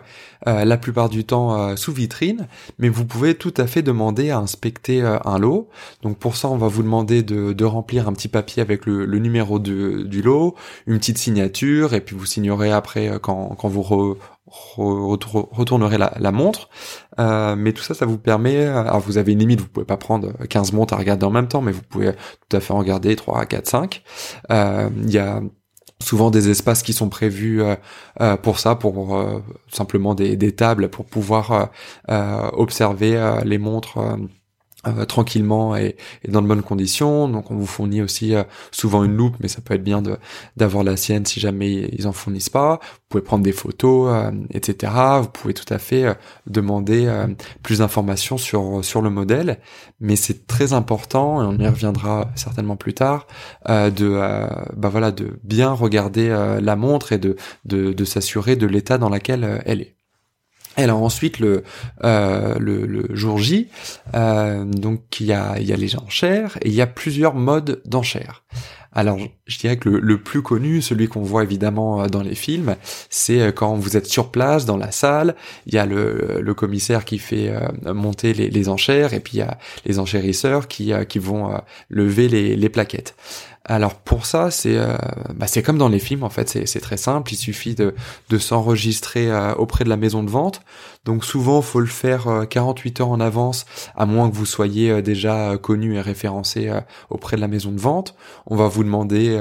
euh, 0.47 0.65
la 0.65 0.77
plupart 0.77 1.07
du 1.07 1.23
temps 1.23 1.55
euh, 1.55 1.75
sous 1.75 1.93
vitrine, 1.93 2.47
mais 2.79 2.89
vous 2.89 3.05
pouvez 3.05 3.35
tout 3.35 3.53
à 3.57 3.65
fait 3.65 3.81
demander 3.81 4.29
à 4.29 4.37
inspecter 4.37 5.01
un 5.01 5.39
lot. 5.39 5.69
Donc 6.01 6.17
pour 6.17 6.35
ça, 6.35 6.49
on 6.49 6.57
va 6.57 6.67
vous 6.67 6.83
demander 6.83 7.23
de, 7.23 7.65
remplir 7.65 8.09
un 8.09 8.13
petit 8.13 8.27
papier 8.27 8.61
avec 8.61 8.85
le, 8.85 9.05
numéro 9.19 9.59
du 9.59 10.21
lot, 10.21 10.55
une 10.85 10.97
petite 10.97 11.17
signature, 11.17 11.93
et 11.93 12.01
puis 12.01 12.15
vous 12.15 12.25
signerez 12.25 12.71
après 12.71 13.19
quand, 13.21 13.55
vous 13.63 14.17
retournerez 14.47 15.97
la, 15.97 16.31
montre. 16.31 16.69
mais 17.17 17.71
tout 17.71 17.83
ça, 17.83 17.93
ça 17.93 18.05
vous 18.05 18.17
permet... 18.17 18.65
Alors 18.65 18.99
vous 18.99 19.17
avez 19.17 19.31
une 19.31 19.39
limite, 19.39 19.61
vous 19.61 19.67
pouvez 19.67 19.85
pas 19.85 19.97
prendre 19.97 20.33
15 20.47 20.73
montres 20.73 20.93
à 20.93 20.97
regarder 20.97 21.25
en 21.25 21.31
même 21.31 21.47
temps, 21.47 21.61
mais 21.61 21.71
vous 21.71 21.83
pouvez 21.83 22.11
tout 22.49 22.57
à 22.57 22.59
fait 22.59 22.73
en 22.73 22.79
regarder 22.79 23.15
3, 23.15 23.45
4, 23.45 23.67
5. 23.67 24.03
Il 24.49 25.11
y 25.11 25.19
a 25.19 25.41
souvent 26.01 26.31
des 26.31 26.49
espaces 26.49 26.83
qui 26.83 26.93
sont 26.93 27.09
prévus 27.09 27.61
euh, 27.61 27.75
euh, 28.19 28.37
pour 28.37 28.59
ça, 28.59 28.75
pour 28.75 29.17
euh, 29.17 29.39
simplement 29.71 30.15
des, 30.15 30.35
des, 30.35 30.51
tables 30.51 30.89
pour 30.89 31.05
pouvoir 31.05 31.69
observer 32.53 33.39
les 33.45 33.57
montres 33.57 33.99
euh, 34.87 35.05
tranquillement 35.05 35.75
et, 35.75 35.95
dans 36.27 36.41
de 36.41 36.47
bonnes 36.47 36.63
conditions. 36.63 37.27
Donc 37.27 37.51
on 37.51 37.55
vous 37.55 37.67
fournit 37.67 38.01
aussi 38.01 38.33
euh, 38.33 38.43
souvent 38.71 39.03
une 39.03 39.15
loupe, 39.15 39.35
mais 39.39 39.47
ça 39.47 39.61
peut 39.61 39.75
être 39.75 39.83
bien 39.83 40.01
d'avoir 40.57 40.83
la 40.83 40.97
sienne 40.97 41.23
si 41.25 41.39
jamais 41.39 41.89
ils 41.91 42.07
en 42.07 42.11
fournissent 42.13 42.49
pas. 42.49 42.79
Vous 42.81 42.99
pouvez 43.09 43.23
prendre 43.23 43.43
des 43.43 43.51
photos, 43.51 44.11
euh, 44.11 44.31
etc. 44.51 44.93
Vous 45.21 45.29
pouvez 45.29 45.53
tout 45.53 45.71
à 45.71 45.77
fait 45.77 46.17
demander 46.47 47.07
plus 47.61 47.79
d'informations 47.79 48.37
sur 48.37 48.83
sur 48.83 49.01
le 49.01 49.09
modèle, 49.09 49.59
mais 49.99 50.15
c'est 50.15 50.47
très 50.47 50.73
important 50.73 51.43
et 51.43 51.45
on 51.45 51.59
y 51.59 51.67
reviendra 51.67 52.31
certainement 52.35 52.75
plus 52.75 52.93
tard 52.93 53.27
de 53.67 54.47
bah 54.75 54.89
voilà 54.89 55.11
de 55.11 55.39
bien 55.43 55.71
regarder 55.71 56.29
la 56.61 56.75
montre 56.75 57.11
et 57.11 57.17
de 57.17 57.35
de, 57.65 57.93
de 57.93 58.05
s'assurer 58.05 58.55
de 58.55 58.65
l'état 58.67 58.97
dans 58.97 59.09
lequel 59.09 59.61
elle 59.65 59.81
est. 59.81 60.00
Alors 60.77 61.03
ensuite 61.03 61.39
le, 61.39 61.63
euh, 62.03 62.55
le, 62.57 62.85
le, 62.85 63.13
jour 63.13 63.37
J, 63.37 63.67
euh, 64.13 64.63
donc 64.63 65.19
il 65.19 65.27
y 65.27 65.33
a, 65.33 65.59
il 65.59 65.67
y 65.67 65.73
a 65.73 65.75
les 65.75 65.97
enchères 65.97 66.57
et 66.61 66.69
il 66.69 66.73
y 66.73 66.81
a 66.81 66.87
plusieurs 66.87 67.35
modes 67.35 67.81
d'enchères. 67.85 68.43
Alors 68.93 69.19
je 69.47 69.57
dirais 69.57 69.77
que 69.77 69.87
le, 69.87 69.99
le 69.99 70.21
plus 70.21 70.41
connu, 70.41 70.81
celui 70.81 71.07
qu'on 71.07 71.21
voit 71.21 71.43
évidemment 71.43 72.03
euh, 72.03 72.07
dans 72.07 72.21
les 72.21 72.35
films, 72.35 72.75
c'est 73.09 73.39
euh, 73.39 73.51
quand 73.51 73.75
vous 73.75 73.95
êtes 73.95 74.05
sur 74.05 74.31
place 74.31 74.65
dans 74.65 74.77
la 74.77 74.91
salle, 74.91 75.35
il 75.65 75.73
y 75.73 75.77
a 75.77 75.85
le, 75.85 76.39
le 76.41 76.53
commissaire 76.53 77.05
qui 77.05 77.17
fait 77.17 77.49
euh, 77.49 77.93
monter 77.93 78.33
les, 78.33 78.49
les, 78.49 78.69
enchères 78.69 79.13
et 79.13 79.19
puis 79.21 79.37
il 79.37 79.39
y 79.39 79.43
a 79.43 79.57
les 79.85 79.99
enchérisseurs 79.99 80.67
qui, 80.67 80.93
qui 81.07 81.19
vont 81.19 81.59
lever 81.89 82.27
les, 82.27 82.55
les 82.55 82.69
plaquettes. 82.69 83.15
Alors 83.65 83.95
pour 83.95 84.25
ça, 84.25 84.49
c'est 84.49 84.75
euh, 84.75 84.97
bah, 85.35 85.45
c'est 85.45 85.61
comme 85.61 85.77
dans 85.77 85.87
les 85.87 85.99
films 85.99 86.23
en 86.23 86.29
fait, 86.29 86.49
c'est 86.65 86.79
très 86.79 86.97
simple. 86.97 87.31
Il 87.33 87.35
suffit 87.35 87.75
de, 87.75 87.93
s'enregistrer 88.39 89.31
euh, 89.31 89.53
auprès 89.53 89.83
de 89.83 89.89
la 89.89 89.97
maison 89.97 90.23
de 90.23 90.29
vente. 90.29 90.61
Donc 91.05 91.23
souvent, 91.23 91.61
faut 91.61 91.79
le 91.79 91.85
faire 91.85 92.45
48 92.49 92.99
euh, 92.99 93.03
heures 93.03 93.09
en 93.09 93.19
avance, 93.19 93.65
à 93.95 94.05
moins 94.05 94.29
que 94.29 94.35
vous 94.35 94.45
soyez 94.47 95.01
déjà 95.01 95.57
connu 95.57 95.95
et 95.95 96.01
référencé 96.01 96.71
auprès 97.09 97.35
de 97.35 97.41
la 97.41 97.47
maison 97.47 97.71
de 97.71 97.79
vente. 97.79 98.15
On 98.47 98.55
va 98.55 98.67
vous 98.67 98.83
demander 98.83 99.37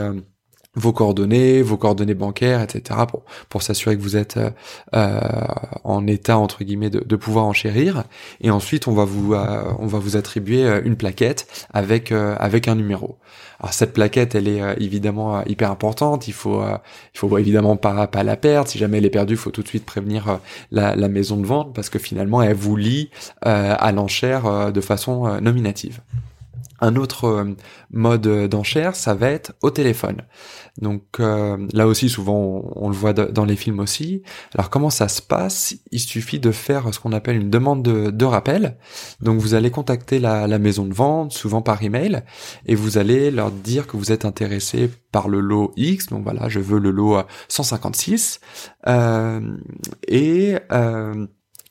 vos 0.74 0.92
coordonnées, 0.92 1.62
vos 1.62 1.76
coordonnées 1.76 2.14
bancaires, 2.14 2.62
etc. 2.62 3.00
pour, 3.08 3.24
pour 3.48 3.62
s'assurer 3.62 3.96
que 3.96 4.02
vous 4.02 4.16
êtes 4.16 4.38
euh, 4.94 5.20
en 5.84 6.06
état 6.06 6.38
entre 6.38 6.64
guillemets 6.64 6.90
de, 6.90 7.16
pouvoir 7.16 7.44
enchérir. 7.44 8.04
Et 8.40 8.50
ensuite, 8.50 8.88
on 8.88 8.92
va 8.92 9.04
vous 9.04 9.34
on 9.34 9.86
va 9.86 9.98
vous 9.98 10.16
attribuer 10.16 10.80
une 10.84 10.96
plaquette 10.96 11.46
avec 11.72 12.12
avec 12.12 12.68
un 12.68 12.74
numéro. 12.76 13.18
Alors 13.60 13.74
cette 13.74 13.92
plaquette, 13.92 14.34
elle 14.34 14.48
est 14.48 14.62
euh, 14.62 14.74
évidemment 14.78 15.38
euh, 15.38 15.42
hyper 15.46 15.70
importante. 15.70 16.28
Il 16.28 16.32
faut, 16.32 16.62
euh, 16.62 16.78
il 17.14 17.18
faut 17.18 17.36
évidemment 17.38 17.76
pas 17.76 18.06
pas 18.06 18.22
la 18.24 18.36
perdre. 18.36 18.68
Si 18.68 18.78
jamais 18.78 18.98
elle 18.98 19.04
est 19.04 19.10
perdue, 19.10 19.34
il 19.34 19.38
faut 19.38 19.50
tout 19.50 19.62
de 19.62 19.68
suite 19.68 19.84
prévenir 19.84 20.40
la, 20.70 20.96
la, 20.96 21.08
maison 21.08 21.36
de 21.36 21.46
vente 21.46 21.74
parce 21.74 21.90
que 21.90 21.98
finalement, 21.98 22.42
elle 22.42 22.54
vous 22.54 22.76
lie 22.76 23.10
à 23.42 23.92
l'enchère 23.92 24.72
de 24.72 24.80
façon 24.80 25.40
nominative. 25.40 26.00
Un 26.80 26.96
autre 26.96 27.25
euh, 27.25 27.44
mode 27.90 28.26
d'enchère, 28.49 28.96
ça 28.96 29.14
va 29.14 29.30
être 29.30 29.52
au 29.62 29.70
téléphone. 29.70 30.22
Donc 30.80 31.20
euh, 31.20 31.66
là 31.72 31.87
aussi, 31.87 32.08
souvent, 32.08 32.62
on, 32.76 32.88
le 32.88 32.94
voit 32.94 33.12
dans 33.12 33.44
les 33.44 33.56
films 33.56 33.80
aussi. 33.80 34.22
Alors 34.54 34.70
comment 34.70 34.90
ça 34.90 35.08
se 35.08 35.20
passe? 35.20 35.75
Il 35.90 36.00
suffit 36.00 36.40
de 36.40 36.52
faire 36.52 36.92
ce 36.94 37.00
qu'on 37.00 37.12
appelle 37.12 37.37
une 37.37 37.50
demande 37.50 37.82
de, 37.82 38.25
rappel. 38.25 38.76
Donc 39.20 39.40
vous 39.40 39.54
allez 39.54 39.70
contacter 39.70 40.18
la, 40.18 40.58
maison 40.58 40.84
de 40.84 40.94
vente, 40.94 41.32
souvent 41.32 41.62
par 41.62 41.82
email, 41.82 42.22
et 42.66 42.75
vous 42.75 42.99
allez 42.99 43.30
leur 43.30 43.50
dire 43.50 43.87
que 43.87 43.96
vous 43.96 44.12
êtes 44.12 44.25
intéressé 44.25 44.90
par 45.10 45.28
le 45.28 45.40
lot 45.40 45.72
X. 45.76 46.06
Donc 46.08 46.22
voilà, 46.22 46.49
je 46.49 46.60
veux 46.60 46.78
le 46.78 46.90
lot 46.90 47.18
156. 47.49 48.40
Euh, 48.87 49.40
et 50.06 50.56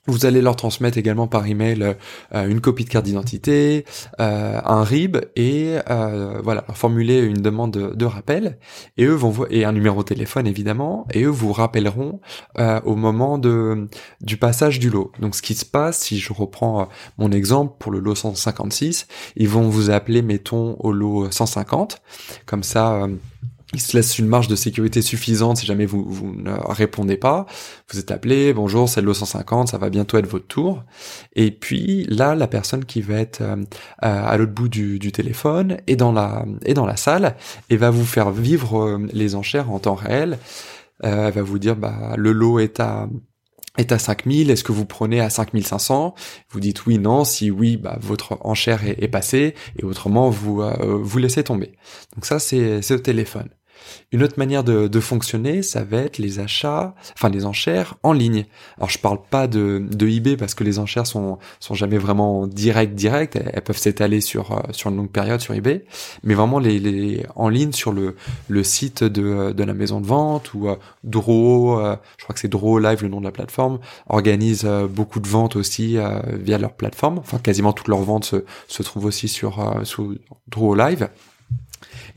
Vous 0.10 0.26
allez 0.26 0.42
leur 0.42 0.56
transmettre 0.56 0.98
également 0.98 1.28
par 1.28 1.46
email 1.46 1.96
euh, 2.34 2.48
une 2.48 2.62
copie 2.62 2.84
de 2.84 2.90
carte 2.90 3.06
d'identité, 3.06 3.86
euh, 4.20 4.60
un 4.66 4.84
RIB 4.84 5.18
et 5.36 5.78
euh, 5.90 6.42
voilà, 6.44 6.66
formuler 6.74 7.20
une 7.20 7.42
demande 7.42 7.72
de, 7.72 8.06
rappel. 8.06 8.58
Et 8.98 9.06
eux 9.06 9.14
vont 9.14 9.46
et 9.52 9.66
un 9.66 9.72
numéro 9.72 10.02
de 10.02 10.08
téléphone 10.08 10.48
évidemment. 10.48 11.08
Et 11.14 11.24
eux 11.24 11.30
vous 11.30 11.54
rappelleront 11.54 12.20
au 12.58 12.96
moment 12.96 13.38
de 13.38 13.88
du 14.22 14.38
passage 14.38 14.80
du 14.80 14.90
lot. 14.90 15.12
Donc 15.20 15.36
ce 15.36 15.44
qui 15.44 15.54
se 15.54 15.66
passe, 15.66 16.00
si 16.00 16.18
je 16.18 16.34
reprends 16.34 16.90
mon 17.18 17.32
exemple 17.32 17.76
pour 17.78 17.92
le 17.92 18.00
lot 18.00 18.16
156, 18.16 19.08
ils 19.36 19.48
vont 19.48 19.70
vous 19.70 19.92
appeler 19.92 20.24
mettons 20.24 20.76
au 20.80 20.92
lot 20.92 21.30
150, 21.30 22.02
comme 22.48 22.64
ça 22.64 23.08
il 23.74 23.82
se 23.82 23.96
laisse 23.96 24.18
une 24.18 24.26
marge 24.26 24.48
de 24.48 24.56
sécurité 24.56 25.02
suffisante 25.02 25.58
si 25.58 25.66
jamais 25.68 25.86
vous, 25.86 26.04
vous 26.04 26.34
ne 26.36 26.52
répondez 26.52 27.18
pas. 27.18 27.46
Vous 27.92 28.00
êtes 28.00 28.10
appelé, 28.10 28.52
bonjour, 28.52 28.90
c'est 28.90 29.02
le 29.02 29.14
150, 29.14 29.68
ça 29.68 29.78
va 29.78 29.92
bientôt 29.92 30.18
être 30.18 30.26
votre 30.28 30.48
tour. 30.48 30.84
Et 31.36 31.52
puis 31.52 32.06
là, 32.06 32.34
la 32.34 32.48
personne 32.48 32.86
qui 32.86 33.02
va 33.02 33.20
être 33.20 33.42
euh, 33.42 33.64
à 34.00 34.36
l'autre 34.38 34.54
bout 34.54 34.70
du, 34.70 34.98
du, 34.98 35.12
téléphone 35.12 35.78
est 35.86 35.96
dans 35.96 36.12
la 36.12 36.46
est 36.66 36.74
dans 36.74 36.88
la 36.88 36.96
salle 36.96 37.36
et 37.70 37.78
va 37.78 37.92
vous 37.92 38.06
faire 38.06 38.32
vivre 38.32 38.82
euh, 38.82 39.08
les 39.14 39.36
enchères 39.36 39.72
en 39.72 39.78
temps 39.78 39.96
réel. 39.96 40.40
Euh, 41.06 41.28
elle 41.28 41.34
va 41.34 41.44
vous 41.44 41.60
dire, 41.60 41.76
bah 41.76 42.16
le 42.18 42.32
lot 42.32 42.60
est 42.60 42.80
à 42.80 43.08
est 43.78 43.92
à 43.92 44.00
5000, 44.00 44.50
est-ce 44.50 44.64
que 44.64 44.72
vous 44.72 44.86
prenez 44.86 45.22
à 45.22 45.30
5500 45.30 46.16
Vous 46.50 46.60
dites 46.60 46.86
oui, 46.88 46.98
non, 46.98 47.24
si 47.24 47.52
oui, 47.52 47.78
bah, 47.78 47.98
votre 48.02 48.38
enchère 48.42 48.84
est, 48.86 49.02
est 49.02 49.08
passée, 49.08 49.54
et 49.78 49.86
autrement, 49.86 50.30
vous 50.30 50.62
vous 51.02 51.18
laissez 51.18 51.44
tomber. 51.46 51.78
Donc 52.16 52.26
ça, 52.26 52.40
c'est 52.40 52.92
au 52.92 52.98
téléphone. 52.98 53.48
Une 54.12 54.24
autre 54.24 54.36
manière 54.38 54.64
de, 54.64 55.00
fonctionner, 55.00 55.64
ça 55.64 55.84
va 55.84 55.98
être 55.98 56.18
les 56.18 56.40
achats, 56.40 56.94
enfin 57.14 57.30
les 57.30 57.46
enchères 57.46 57.96
en 58.04 58.12
ligne. 58.12 58.46
Alors 58.78 58.90
je 58.90 59.00
parle 59.00 59.20
pas 59.30 59.48
de, 59.48 59.82
de 59.90 60.08
eBay 60.08 60.36
parce 60.36 60.54
que 60.54 60.64
les 60.64 60.78
enchères 60.78 61.08
sont 61.08 61.38
sont 61.60 61.74
jamais 61.74 61.98
vraiment 61.98 62.48
directes 62.48 62.96
directes, 62.96 63.38
elles, 63.38 63.62
peuvent 63.62 63.78
s'étaler 63.78 64.20
sur 64.20 64.52
euh, 64.52 64.62
sur 64.72 64.90
une 64.90 64.98
longue 64.98 65.12
période 65.12 65.40
sur 65.40 65.54
eBay, 65.54 65.86
mais 66.24 66.34
vraiment 66.34 66.60
les, 66.60 66.80
les 66.80 67.26
en 67.36 67.48
ligne 67.50 67.72
sur 67.72 67.94
le 67.94 68.16
le 68.50 68.64
site 68.64 69.04
de, 69.04 69.54
de 69.54 69.64
la 69.64 69.74
maison 69.74 70.02
de 70.02 70.06
vente 70.06 70.54
ou 70.54 70.68
euh, 70.68 70.76
Draw, 71.04 71.80
euh, 71.80 71.96
je 72.18 72.24
crois 72.24 72.34
que 72.34 72.40
c'est 72.40 72.48
Draw 72.48 72.80
Live 72.80 73.04
le 73.04 73.10
nom 73.10 73.20
de 73.20 73.26
la 73.26 73.32
plateforme, 73.32 73.80
organise 74.08 74.64
euh, 74.66 74.88
beaucoup 74.88 75.20
de 75.20 75.28
ventes 75.28 75.56
aussi 75.56 75.98
via 76.30 76.58
leur 76.58 76.74
plateforme. 76.74 77.20
Enfin 77.20 77.38
quasiment 77.40 77.74
toutes 77.74 77.88
leurs 77.88 78.02
ventes 78.02 78.26
se, 78.26 78.44
se 78.68 78.84
trouvent 78.84 79.06
aussi 79.06 79.28
sur 79.28 79.82
sur 79.84 80.14
Draw 80.48 80.76
Live. 80.76 81.10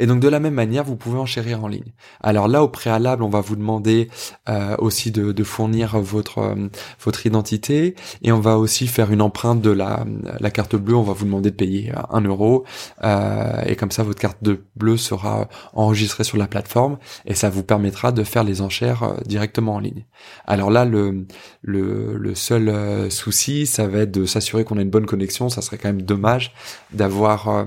Et 0.02 0.06
donc 0.06 0.18
de 0.18 0.26
la 0.26 0.40
même 0.40 0.54
manière, 0.54 0.82
vous 0.82 0.96
pouvez 0.96 1.20
enchérir 1.20 1.62
en 1.62 1.68
ligne. 1.68 1.92
Alors 2.20 2.48
là, 2.48 2.64
au 2.64 2.68
préalable, 2.68 3.22
on 3.22 3.28
va 3.28 3.40
vous 3.40 3.54
demander 3.54 4.10
euh, 4.48 4.74
aussi 4.78 5.12
de, 5.12 5.30
de, 5.30 5.44
fournir 5.44 5.96
votre 6.00 6.38
euh, 6.38 6.68
votre 7.04 7.24
identité 7.24 7.94
et 8.22 8.32
on 8.32 8.40
va 8.40 8.58
aussi 8.58 8.88
faire 8.88 9.12
une 9.12 9.22
empreinte 9.22 9.60
de 9.60 9.70
la, 9.70 10.04
la 10.40 10.50
carte 10.50 10.74
bleue. 10.74 10.96
On 10.96 11.04
va 11.04 11.12
vous 11.12 11.24
demander 11.24 11.52
de 11.52 11.54
payer 11.54 11.92
un 12.10 12.20
euro 12.22 12.64
euh, 13.04 13.62
et 13.64 13.76
comme 13.76 13.92
ça, 13.92 14.02
votre 14.02 14.18
carte 14.18 14.42
de 14.42 14.64
bleue 14.74 14.96
sera 14.96 15.48
enregistrée 15.72 16.24
sur 16.24 16.36
la 16.36 16.48
plateforme 16.48 16.98
et 17.24 17.34
ça 17.34 17.48
vous 17.48 17.62
permettra 17.62 18.10
de 18.10 18.24
faire 18.24 18.42
les 18.42 18.60
enchères 18.60 19.04
euh, 19.04 19.14
directement 19.24 19.76
en 19.76 19.78
ligne. 19.78 20.04
Alors 20.48 20.72
là, 20.72 20.84
le 20.84 21.26
le, 21.62 22.16
le 22.16 22.34
seul 22.34 22.68
euh, 22.68 23.08
souci, 23.08 23.66
ça 23.66 23.86
va 23.86 24.00
être 24.00 24.10
de 24.10 24.26
s'assurer 24.26 24.64
qu'on 24.64 24.78
a 24.78 24.82
une 24.82 24.90
bonne 24.90 25.06
connexion. 25.06 25.48
Ça 25.48 25.62
serait 25.62 25.78
quand 25.78 25.90
même 25.90 26.02
dommage 26.02 26.52
d'avoir 26.92 27.66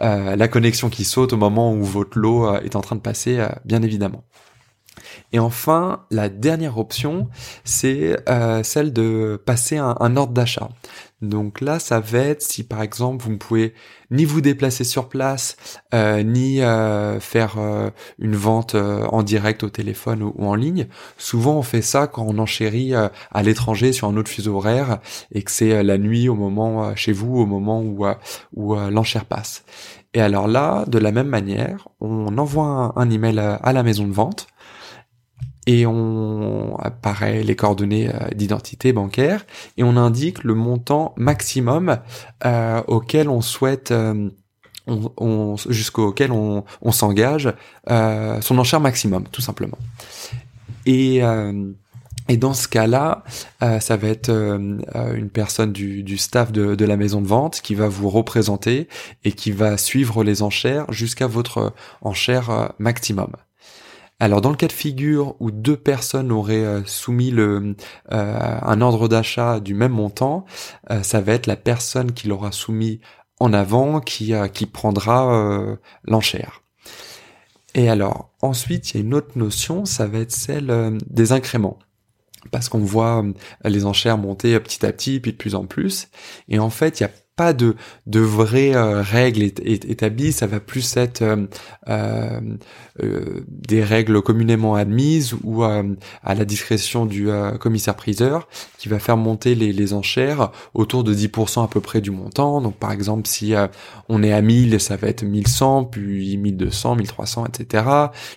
la 0.00 0.48
connexion 0.48 0.88
qui 0.88 1.04
saute 1.04 1.32
au 1.32 1.36
moment 1.36 1.72
où 1.72 1.73
votre 1.82 2.18
lot 2.18 2.46
euh, 2.46 2.60
est 2.60 2.76
en 2.76 2.80
train 2.80 2.96
de 2.96 3.00
passer, 3.00 3.38
euh, 3.38 3.48
bien 3.64 3.82
évidemment. 3.82 4.24
Et 5.32 5.38
enfin, 5.38 6.04
la 6.10 6.28
dernière 6.28 6.78
option, 6.78 7.28
c'est 7.64 8.16
euh, 8.28 8.62
celle 8.62 8.92
de 8.92 9.40
passer 9.44 9.76
un, 9.76 10.16
ordre 10.16 10.32
d'achat. 10.32 10.68
Donc 11.20 11.60
là, 11.60 11.78
ça 11.78 11.98
va 11.98 12.18
être 12.18 12.42
si 12.42 12.62
par 12.62 12.82
exemple 12.82 13.24
vous 13.24 13.32
ne 13.32 13.36
pouvez 13.36 13.74
ni 14.10 14.24
vous 14.24 14.40
déplacer 14.40 14.84
sur 14.84 15.08
place, 15.08 15.56
ni 15.92 16.58
faire 17.20 17.56
une 18.18 18.36
vente 18.36 18.74
en 18.74 19.22
direct 19.22 19.64
au 19.64 19.70
téléphone 19.70 20.22
ou, 20.22 20.46
en 20.46 20.54
ligne. 20.54 20.86
Souvent, 21.16 21.56
on 21.56 21.62
fait 21.62 21.82
ça 21.82 22.06
quand 22.06 22.24
on 22.28 22.38
enchérit 22.38 22.94
à 22.94 23.42
l'étranger 23.42 23.92
sur 23.92 24.08
un 24.08 24.16
autre 24.16 24.30
fuseau 24.30 24.56
horaire 24.56 25.00
et 25.32 25.42
que 25.42 25.50
c'est 25.50 25.82
la 25.82 25.98
nuit 25.98 26.28
au 26.28 26.34
moment 26.34 26.94
chez 26.94 27.12
vous, 27.12 27.38
au 27.38 27.46
moment 27.46 27.82
où, 27.82 28.06
où 28.54 28.74
l'enchère 28.74 29.24
passe. 29.24 29.64
Et 30.14 30.20
alors 30.20 30.46
là, 30.46 30.84
de 30.86 30.98
la 30.98 31.10
même 31.10 31.26
manière, 31.26 31.88
on 32.00 32.38
envoie 32.38 32.92
un, 32.96 33.10
email 33.10 33.38
à, 33.38 33.72
la 33.72 33.82
maison 33.82 34.06
de 34.06 34.12
vente 34.12 34.46
et 35.66 35.86
on 35.86 36.76
apparaît 36.76 37.42
les 37.42 37.56
coordonnées 37.56 38.08
euh, 38.08 38.28
d'identité 38.34 38.92
bancaire 38.92 39.44
et 39.76 39.82
on 39.82 39.96
indique 39.96 40.44
le 40.44 40.54
montant 40.54 41.14
maximum 41.16 41.98
euh, 42.44 42.82
auquel 42.86 43.28
on 43.28 43.40
souhaite 43.40 43.90
euh, 43.90 44.30
on, 44.86 45.56
jusqu'auquel 45.68 46.30
on, 46.30 46.64
on 46.82 46.92
s'engage 46.92 47.52
son 47.88 48.58
enchère 48.58 48.80
maximum 48.80 49.24
tout 49.32 49.40
simplement. 49.40 49.78
Et 50.84 51.22
et 52.28 52.36
dans 52.38 52.54
ce 52.54 52.68
cas-là, 52.68 53.22
euh, 53.62 53.80
ça 53.80 53.96
va 53.96 54.08
être 54.08 54.30
euh, 54.30 54.78
euh, 54.94 55.14
une 55.14 55.28
personne 55.28 55.72
du, 55.72 56.02
du 56.02 56.16
staff 56.16 56.52
de, 56.52 56.74
de, 56.74 56.84
la 56.86 56.96
maison 56.96 57.20
de 57.20 57.26
vente 57.26 57.60
qui 57.60 57.74
va 57.74 57.88
vous 57.88 58.08
représenter 58.08 58.88
et 59.24 59.32
qui 59.32 59.50
va 59.50 59.76
suivre 59.76 60.24
les 60.24 60.42
enchères 60.42 60.90
jusqu'à 60.90 61.26
votre 61.26 61.74
enchère 62.00 62.72
maximum. 62.78 63.32
Alors 64.20 64.40
dans 64.40 64.50
le 64.50 64.56
cas 64.56 64.68
de 64.68 64.72
figure 64.72 65.34
où 65.38 65.50
deux 65.50 65.76
personnes 65.76 66.32
auraient 66.32 66.82
soumis 66.86 67.30
le, 67.30 67.76
un 68.10 68.80
ordre 68.80 69.08
d'achat 69.08 69.60
du 69.60 69.74
même 69.74 69.92
montant, 69.92 70.46
ça 71.02 71.20
va 71.20 71.32
être 71.32 71.46
la 71.46 71.56
personne 71.56 72.12
qui 72.12 72.28
l'aura 72.28 72.52
soumis 72.52 73.00
en 73.40 73.52
avant 73.52 74.00
qui, 74.00 74.32
qui 74.52 74.66
prendra 74.66 75.76
l'enchère. 76.04 76.62
Et 77.74 77.90
alors 77.90 78.30
ensuite 78.40 78.92
il 78.92 78.96
y 78.96 79.00
a 79.00 79.04
une 79.04 79.14
autre 79.14 79.36
notion, 79.36 79.84
ça 79.84 80.06
va 80.06 80.20
être 80.20 80.32
celle 80.32 80.96
des 81.10 81.32
incréments 81.32 81.78
parce 82.50 82.68
qu'on 82.68 82.78
voit 82.78 83.24
euh, 83.24 83.32
les 83.68 83.86
enchères 83.86 84.18
monter 84.18 84.58
petit 84.60 84.84
à 84.84 84.92
petit, 84.92 85.20
puis 85.20 85.32
de 85.32 85.36
plus 85.36 85.54
en 85.54 85.66
plus. 85.66 86.08
Et 86.48 86.58
en 86.58 86.70
fait, 86.70 87.00
il 87.00 87.04
y 87.04 87.06
a 87.06 87.10
pas 87.36 87.52
de, 87.52 87.74
de 88.06 88.20
vraies 88.20 88.76
euh, 88.76 89.02
règles 89.02 89.42
établies, 89.42 90.32
ça 90.32 90.46
va 90.46 90.60
plus 90.60 90.96
être 90.96 91.22
euh, 91.22 91.46
euh, 91.88 93.40
des 93.48 93.82
règles 93.82 94.22
communément 94.22 94.76
admises 94.76 95.34
ou 95.42 95.64
à 95.64 95.82
la 96.24 96.44
discrétion 96.44 97.06
du 97.06 97.28
commissaire-priseur 97.60 98.48
qui 98.78 98.88
va 98.88 98.98
faire 98.98 99.16
monter 99.16 99.54
les, 99.54 99.72
les, 99.72 99.94
enchères 99.94 100.50
autour 100.74 101.04
de 101.04 101.14
10% 101.14 101.64
à 101.64 101.68
peu 101.68 101.80
près 101.80 102.00
du 102.00 102.10
montant. 102.10 102.60
Donc 102.60 102.76
par 102.76 102.92
exemple, 102.92 103.26
si 103.28 103.54
on 104.08 104.22
est 104.22 104.32
à 104.32 104.40
1000, 104.40 104.80
ça 104.80 104.96
va 104.96 105.08
être 105.08 105.24
1100, 105.24 105.84
puis 105.84 106.36
1200, 106.36 106.96
1300, 106.96 107.46
etc. 107.46 107.84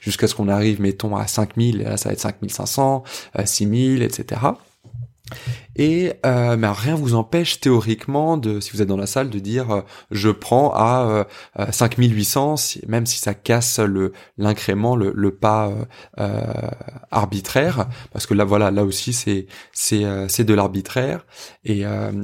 Jusqu'à 0.01 0.27
ce 0.27 0.36
qu'on 0.36 0.48
arrive, 0.48 0.82
mettons, 0.82 1.16
à 1.16 1.27
5000, 1.27 1.82
et 1.82 1.84
là 1.84 1.98
ça 1.98 2.10
va 2.10 2.13
être 2.13 2.22
5500, 2.22 3.04
6000, 3.46 4.01
etc. 4.01 4.42
Et 5.77 6.13
euh, 6.25 6.57
mais 6.57 6.67
rien 6.69 6.96
vous 6.96 7.13
empêche 7.13 7.60
théoriquement 7.60 8.38
de, 8.38 8.60
si 8.60 8.72
vous 8.72 8.81
êtes 8.81 8.88
dans 8.88 8.98
la 8.98 9.05
salle, 9.05 9.29
de 9.29 9.39
dire 9.39 9.72
euh, 9.72 9.81
je 10.10 10.29
prends 10.29 10.72
à 10.74 11.25
euh, 11.60 11.72
5800, 11.72 12.55
même 12.88 13.05
si 13.05 13.19
ça 13.19 13.36
casse 13.36 13.79
le 13.79 14.12
l'incrément, 14.38 14.96
le, 14.96 15.12
le, 15.15 15.31
pas 15.31 15.72
euh, 16.19 16.41
arbitraire, 17.12 17.88
parce 18.12 18.25
que 18.25 18.34
là 18.34 18.43
voilà, 18.43 18.72
là 18.72 18.84
aussi 18.84 19.13
c'est 19.13 19.46
c'est 19.72 20.03
c'est 20.27 20.43
de 20.43 20.53
l'arbitraire. 20.53 21.25
Et 21.63 21.84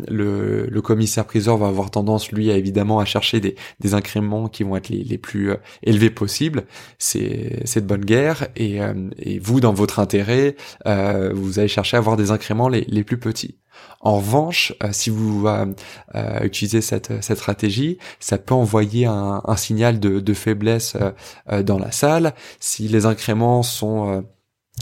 le, 0.09 0.67
le 0.67 0.81
commissaire 0.81 1.25
priseur 1.25 1.57
va 1.57 1.67
avoir 1.67 1.91
tendance 1.91 2.31
lui 2.31 2.49
à 2.49 2.57
évidemment 2.57 2.99
à 2.99 3.05
chercher 3.05 3.39
des 3.39 3.55
des 3.79 3.93
incréments 3.93 4.47
qui 4.47 4.63
vont 4.63 4.75
être 4.77 4.89
les, 4.89 5.03
les 5.03 5.17
plus 5.17 5.53
élevés 5.83 6.09
possibles. 6.09 6.63
C'est 6.97 7.61
c'est 7.65 7.81
de 7.81 7.85
bonne 7.85 8.05
guerre. 8.05 8.47
Et 8.55 8.79
et 9.19 9.39
vous 9.39 9.59
dans 9.59 9.73
votre 9.73 9.99
intérêt, 9.99 10.55
vous 10.85 11.59
allez 11.59 11.67
chercher 11.67 11.97
à 11.97 11.99
avoir 11.99 12.17
des 12.17 12.31
incréments 12.31 12.69
les 12.69 12.92
les 12.93 13.03
plus 13.03 13.19
petits. 13.19 13.57
En 14.01 14.17
revanche, 14.17 14.73
euh, 14.83 14.89
si 14.91 15.09
vous 15.09 15.47
euh, 15.47 15.65
euh, 16.15 16.43
utilisez 16.43 16.81
cette, 16.81 17.21
stratégie, 17.21 17.97
ça 18.19 18.37
peut 18.37 18.53
envoyer 18.53 19.05
un, 19.05 19.41
signal 19.55 19.99
de, 19.99 20.33
faiblesse 20.33 20.97
dans 21.61 21.79
la 21.79 21.91
salle. 21.91 22.33
Si 22.59 22.87
les 22.87 23.05
incréments 23.05 23.63
sont 23.63 24.25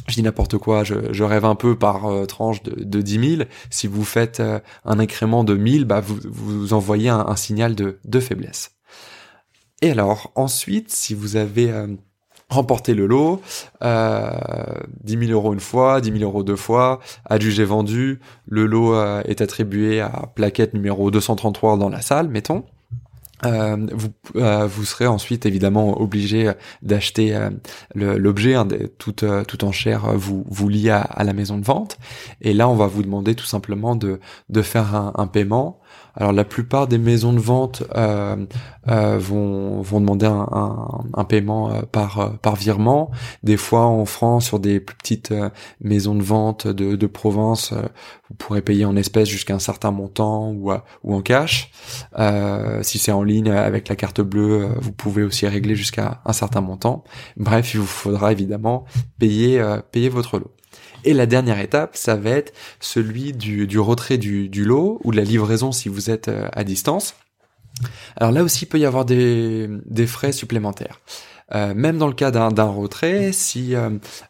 je 0.08 0.16
dis 0.16 0.24
n'importe 0.24 0.58
quoi, 0.58 0.84
je, 0.86 1.24
rêve 1.24 1.44
un 1.44 1.56
peu 1.56 1.78
par 1.78 2.08
tranche 2.26 2.64
de, 2.64 2.84
de 2.84 3.02
10 3.02 3.36
000. 3.38 3.50
Si 3.70 3.88
vous 3.88 4.06
faites 4.06 4.42
un 4.86 5.00
incrément 5.00 5.44
de 5.44 5.56
1000, 5.56 5.86
bah 5.86 6.00
vous, 6.00 6.18
vous 6.24 6.74
envoyez 6.74 7.10
un, 7.10 7.36
signal 7.36 7.76
de, 7.76 8.00
de, 8.06 8.20
faiblesse. 8.22 8.72
Et 9.82 9.92
alors, 9.92 10.32
ensuite, 10.36 10.92
si 10.92 11.14
vous 11.14 11.36
avez 11.36 11.74
remporter 12.52 12.94
le 12.94 13.08
lot, 13.08 13.42
euh, 13.82 14.30
10 15.04 15.28
000 15.28 15.32
euros 15.32 15.54
une 15.54 15.60
fois, 15.62 16.02
10 16.02 16.12
000 16.12 16.24
euros 16.24 16.44
deux 16.44 16.58
fois, 16.58 17.00
adjugé 17.26 17.64
vendu, 17.64 18.20
le 18.46 18.66
lot 18.66 18.94
euh, 18.94 19.22
est 19.26 19.42
attribué 19.42 20.02
à 20.02 20.30
plaquette 20.36 20.74
numéro 20.74 21.10
233 21.10 21.78
dans 21.78 21.90
la 21.90 22.02
salle, 22.02 22.28
mettons. 22.28 22.66
euh, 23.46 23.88
vous, 23.92 24.10
euh, 24.36 24.68
vous 24.68 24.86
serez 24.86 25.08
ensuite 25.08 25.46
évidemment 25.48 26.00
obligé 26.00 26.52
d'acheter 26.84 27.34
euh, 27.36 27.50
l'objet, 27.96 28.54
hein, 28.54 28.68
tout, 29.00 29.16
tout 29.48 29.64
enchère 29.64 30.16
vous, 30.16 30.44
vous 30.48 30.70
lie 30.70 30.90
à, 30.90 31.24
la 31.24 31.34
maison 31.34 31.58
de 31.58 31.66
vente. 31.66 31.98
Et 32.42 32.54
là, 32.54 32.68
on 32.68 32.76
va 32.76 32.88
vous 32.88 33.02
demander 33.02 33.34
tout 33.34 33.46
simplement 33.46 33.96
de, 33.96 34.20
de 34.50 34.62
faire 34.62 35.12
un 35.16 35.28
paiement 35.28 35.80
alors 36.16 36.34
la 36.34 36.44
plupart 36.44 36.88
des 36.88 36.98
maisons 36.98 37.34
de 37.34 37.40
vente 37.40 37.84
euh, 37.96 38.36
euh, 38.88 39.18
vont, 39.18 39.82
vont 39.82 40.02
demander 40.02 40.26
un, 40.26 40.88
un, 41.14 41.24
paiement 41.24 41.72
euh, 41.72 41.82
par, 41.84 42.38
par 42.40 42.56
virement. 42.56 43.12
Des 43.44 43.58
fois 43.58 43.86
en 43.86 44.06
France, 44.06 44.46
sur 44.46 44.60
des 44.60 44.80
plus 44.80 44.96
petites 44.96 45.34
maisons 45.80 46.16
de 46.16 46.24
vente 46.24 46.68
de, 46.68 46.96
de 46.96 47.08
province, 47.08 47.74
vous 47.74 48.36
pourrez 48.38 48.62
payer 48.62 48.86
en 48.86 48.96
espèces 48.96 49.30
jusqu'à 49.30 49.56
un 49.56 49.60
certain 49.60 49.92
montant 49.92 50.52
ou, 50.52 50.72
ou 51.04 51.16
en 51.16 51.22
cash. 51.22 51.72
si 52.82 53.00
c'est 53.00 53.12
en 53.12 53.24
ligne 53.24 53.52
avec 53.52 53.88
la 53.88 53.96
carte 53.96 54.22
bleue, 54.22 54.70
vous 54.80 54.92
pouvez 54.92 55.24
aussi 55.24 55.48
régler 55.48 55.76
jusqu'à 55.76 56.22
un 56.26 56.34
certain 56.34 56.62
montant. 56.62 57.04
Bref, 57.38 57.74
il 57.74 57.80
vous 57.80 57.86
faudra 57.86 58.32
évidemment 58.32 58.86
payer, 59.20 59.64
payer 59.92 60.10
votre 60.10 60.38
lot. 60.38 60.52
Et 61.04 61.14
la 61.14 61.26
dernière 61.26 61.60
étape, 61.60 61.96
ça 61.96 62.16
va 62.16 62.32
être 62.32 62.54
celui 62.80 63.34
du, 63.34 63.80
retrait 63.80 64.18
du, 64.18 64.64
lot 64.64 65.00
ou 65.04 65.12
de 65.12 65.18
la 65.18 65.24
livraison 65.24 65.72
si 65.72 65.90
vous 65.90 66.10
êtes 66.10 66.28
euh, 66.28 66.48
à 66.54 66.64
distance. 66.64 67.16
Alors 68.16 68.32
là 68.32 68.44
aussi, 68.44 68.66
il 68.66 68.68
peut 68.68 68.80
y 68.80 68.86
avoir 68.86 69.06
des 69.06 70.08
frais 70.08 70.32
supplémentaires. 70.32 71.00
Euh, 71.54 71.74
même 71.76 71.98
dans 71.98 72.08
le 72.08 72.14
cas 72.14 72.32
d'un 72.32 72.64
retrait, 72.64 73.32
si 73.32 73.76
euh, 73.76 73.90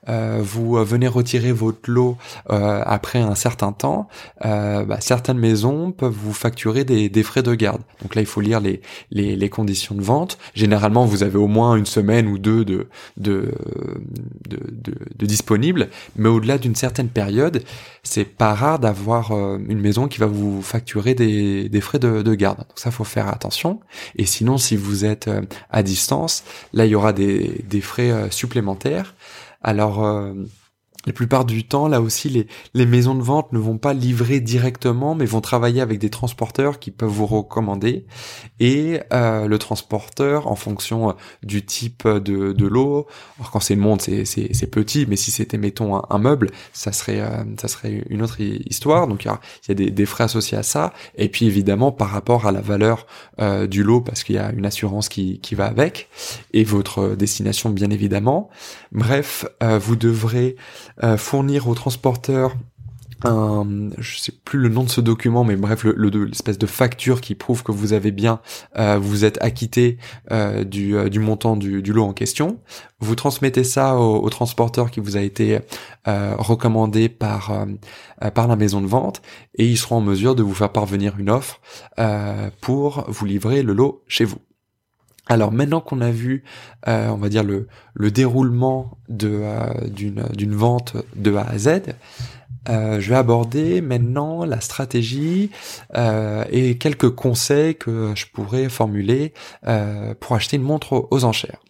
euh, 0.09 0.39
vous 0.41 0.73
venez 0.83 1.07
retirer 1.07 1.51
votre 1.51 1.89
lot 1.89 2.17
après 2.47 3.19
un 3.19 3.35
certain 3.35 3.71
temps, 3.71 4.07
bah, 4.43 4.97
certaines 4.99 5.37
maisons 5.37 5.91
peuvent 5.91 6.11
vous 6.11 6.33
facturer 6.33 6.83
des, 6.83 7.09
des, 7.09 7.23
frais 7.23 7.43
de 7.43 7.53
garde. 7.53 7.81
Donc 8.01 8.15
là, 8.15 8.21
il 8.21 8.27
faut 8.27 8.41
lire 8.41 8.59
les, 8.59 9.49
conditions 9.49 9.95
de 9.95 10.01
vente. 10.01 10.37
Généralement, 10.55 11.05
vous 11.05 11.23
avez 11.23 11.37
au 11.37 11.47
moins 11.47 11.75
une 11.75 11.85
semaine 11.85 12.27
ou 12.27 12.37
deux 12.37 12.65
de, 12.65 12.87
de, 13.17 13.53
de, 14.47 14.59
de, 14.71 14.95
de 15.17 15.25
disponible, 15.25 15.89
mais 16.15 16.29
au-delà 16.29 16.57
d'une 16.57 16.75
certaine 16.75 17.09
période, 17.09 17.63
c'est 18.03 18.25
pas 18.25 18.53
rare 18.53 18.79
d'avoir 18.79 19.31
une 19.31 19.79
maison 19.79 20.07
qui 20.07 20.19
va 20.19 20.25
vous 20.25 20.61
facturer 20.61 21.13
des, 21.13 21.81
frais 21.81 21.99
de, 21.99 22.21
de 22.21 22.35
garde. 22.35 22.57
Donc 22.57 22.79
ça, 22.79 22.89
faut 22.89 23.03
faire 23.03 23.27
attention. 23.27 23.79
Et 24.15 24.25
sinon, 24.25 24.57
si 24.57 24.75
vous 24.75 25.05
êtes 25.05 25.29
à 25.69 25.83
distance, 25.83 26.43
là, 26.73 26.85
il 26.85 26.91
y 26.91 26.95
aura 26.95 27.13
des, 27.13 27.63
des 27.67 27.81
frais 27.81 28.11
euh, 28.11 28.29
supplémentaires. 28.29 29.15
Alors 29.63 30.03
euh, 30.03 30.33
la 31.05 31.13
plupart 31.13 31.45
du 31.45 31.63
temps, 31.63 31.87
là 31.87 32.01
aussi, 32.01 32.29
les, 32.29 32.47
les 32.73 32.85
maisons 32.85 33.15
de 33.15 33.23
vente 33.23 33.53
ne 33.53 33.59
vont 33.59 33.77
pas 33.77 33.93
livrer 33.93 34.39
directement, 34.39 35.15
mais 35.15 35.25
vont 35.25 35.41
travailler 35.41 35.81
avec 35.81 35.99
des 35.99 36.09
transporteurs 36.09 36.79
qui 36.79 36.91
peuvent 36.91 37.09
vous 37.09 37.25
recommander. 37.25 38.05
Et 38.59 38.99
euh, 39.11 39.47
le 39.47 39.57
transporteur, 39.57 40.47
en 40.47 40.55
fonction 40.55 41.09
euh, 41.09 41.13
du 41.43 41.65
type 41.65 42.07
de, 42.07 42.53
de 42.53 42.67
lot, 42.67 43.07
alors 43.37 43.51
quand 43.51 43.59
c'est 43.59 43.73
une 43.73 43.79
montre, 43.79 44.03
c'est 44.03 44.71
petit, 44.71 45.05
mais 45.07 45.15
si 45.15 45.31
c'était, 45.31 45.57
mettons, 45.57 46.01
un, 46.09 46.17
meuble, 46.19 46.51
ça 46.73 46.91
serait, 46.91 47.19
euh, 47.19 47.43
ça 47.59 47.67
serait 47.67 48.03
une 48.09 48.21
autre 48.21 48.39
histoire. 48.39 49.07
Donc 49.07 49.25
il 49.25 49.27
y 49.27 49.71
a, 49.71 49.73
des, 49.73 49.89
des, 49.89 50.05
frais 50.05 50.25
associés 50.25 50.57
à 50.57 50.63
ça. 50.63 50.93
Et 51.15 51.29
puis 51.29 51.47
évidemment, 51.47 51.91
par 51.91 52.09
rapport 52.09 52.45
à 52.45 52.51
la 52.51 52.61
valeur 52.61 53.07
euh, 53.39 53.65
du 53.65 53.83
lot, 53.83 54.01
parce 54.01 54.23
qu'il 54.23 54.35
y 54.35 54.39
a 54.39 54.51
une 54.51 54.65
assurance 54.65 55.09
qui, 55.09 55.39
qui 55.39 55.55
va 55.55 55.65
avec, 55.65 56.09
et 56.53 56.63
votre 56.63 57.15
destination, 57.15 57.71
bien 57.71 57.89
évidemment. 57.89 58.49
Bref, 58.91 59.45
vous 59.61 59.95
devrez 59.95 60.51
euh, 60.51 60.90
fournir 61.17 61.67
au 61.67 61.75
transporteur 61.75 62.55
un, 63.23 63.89
je 63.97 64.17
sais 64.17 64.31
plus 64.31 64.59
le 64.59 64.69
nom 64.69 64.83
de 64.83 64.89
ce 64.89 65.01
document, 65.01 65.43
mais 65.43 65.55
bref, 65.55 65.83
le, 65.83 66.09
l'espèce 66.25 66.57
de 66.57 66.65
facture 66.65 67.21
qui 67.21 67.35
prouve 67.35 67.63
que 67.63 67.71
vous 67.71 67.93
avez 67.93 68.11
bien, 68.11 68.39
euh, 68.77 68.97
vous 68.99 69.25
êtes 69.25 69.41
acquitté 69.43 69.97
euh, 70.31 70.63
du, 70.63 71.09
du 71.09 71.19
montant 71.19 71.55
du, 71.55 71.81
lot 71.81 72.05
en 72.05 72.13
question. 72.13 72.59
Vous 72.99 73.15
transmettez 73.15 73.63
ça 73.63 73.97
au, 73.97 74.29
transporteur 74.29 74.91
qui 74.91 74.99
vous 74.99 75.17
a 75.17 75.21
été 75.21 75.59
recommandé 76.05 77.09
par 77.09 77.65
par 78.33 78.47
la 78.47 78.55
maison 78.55 78.81
de 78.81 78.87
vente, 78.87 79.21
et 79.55 79.67
ils 79.67 79.77
seront 79.77 79.97
en 79.97 80.01
mesure 80.01 80.35
de 80.35 80.43
vous 80.43 80.53
faire 80.53 80.71
parvenir 80.71 81.15
une 81.19 81.29
offre 81.29 81.59
pour 82.61 83.05
vous 83.07 83.25
livrer 83.25 83.63
le 83.63 83.73
lot 83.73 84.03
chez 84.07 84.25
vous. 84.25 84.39
Alors 85.31 85.53
maintenant 85.53 85.79
qu'on 85.79 86.01
a 86.01 86.11
vu, 86.11 86.43
euh, 86.89 87.07
on 87.07 87.15
va 87.15 87.29
dire 87.29 87.45
le, 87.45 87.69
le 87.93 88.11
déroulement 88.11 88.97
de 89.07 89.29
euh, 89.31 89.87
d'une 89.87 90.25
d'une 90.35 90.53
vente 90.53 90.97
de 91.15 91.33
A 91.33 91.47
à 91.47 91.57
Z, 91.57 91.69
euh, 92.67 92.99
je 92.99 93.09
vais 93.09 93.15
aborder 93.15 93.79
maintenant 93.79 94.43
la 94.43 94.59
stratégie 94.59 95.49
et 95.95 96.77
quelques 96.77 97.11
conseils 97.11 97.75
que 97.75 98.11
je 98.13 98.25
pourrais 98.25 98.67
formuler 98.67 99.33
pour 100.19 100.35
acheter 100.35 100.57
une 100.57 100.63
montre 100.63 101.07
aux, 101.09 101.23
enchères. 101.23 101.61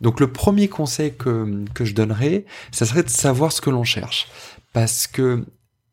Donc 0.00 0.20
le 0.20 0.30
premier 0.30 0.68
conseil 0.68 1.12
que, 1.12 1.64
que 1.74 1.84
je 1.84 1.94
donnerais, 1.94 2.44
ça 2.70 2.86
serait 2.86 3.02
de 3.02 3.08
savoir 3.08 3.50
ce 3.50 3.60
que 3.60 3.70
l'on 3.70 3.82
cherche. 3.82 4.28
Parce 4.72 5.08
que 5.08 5.44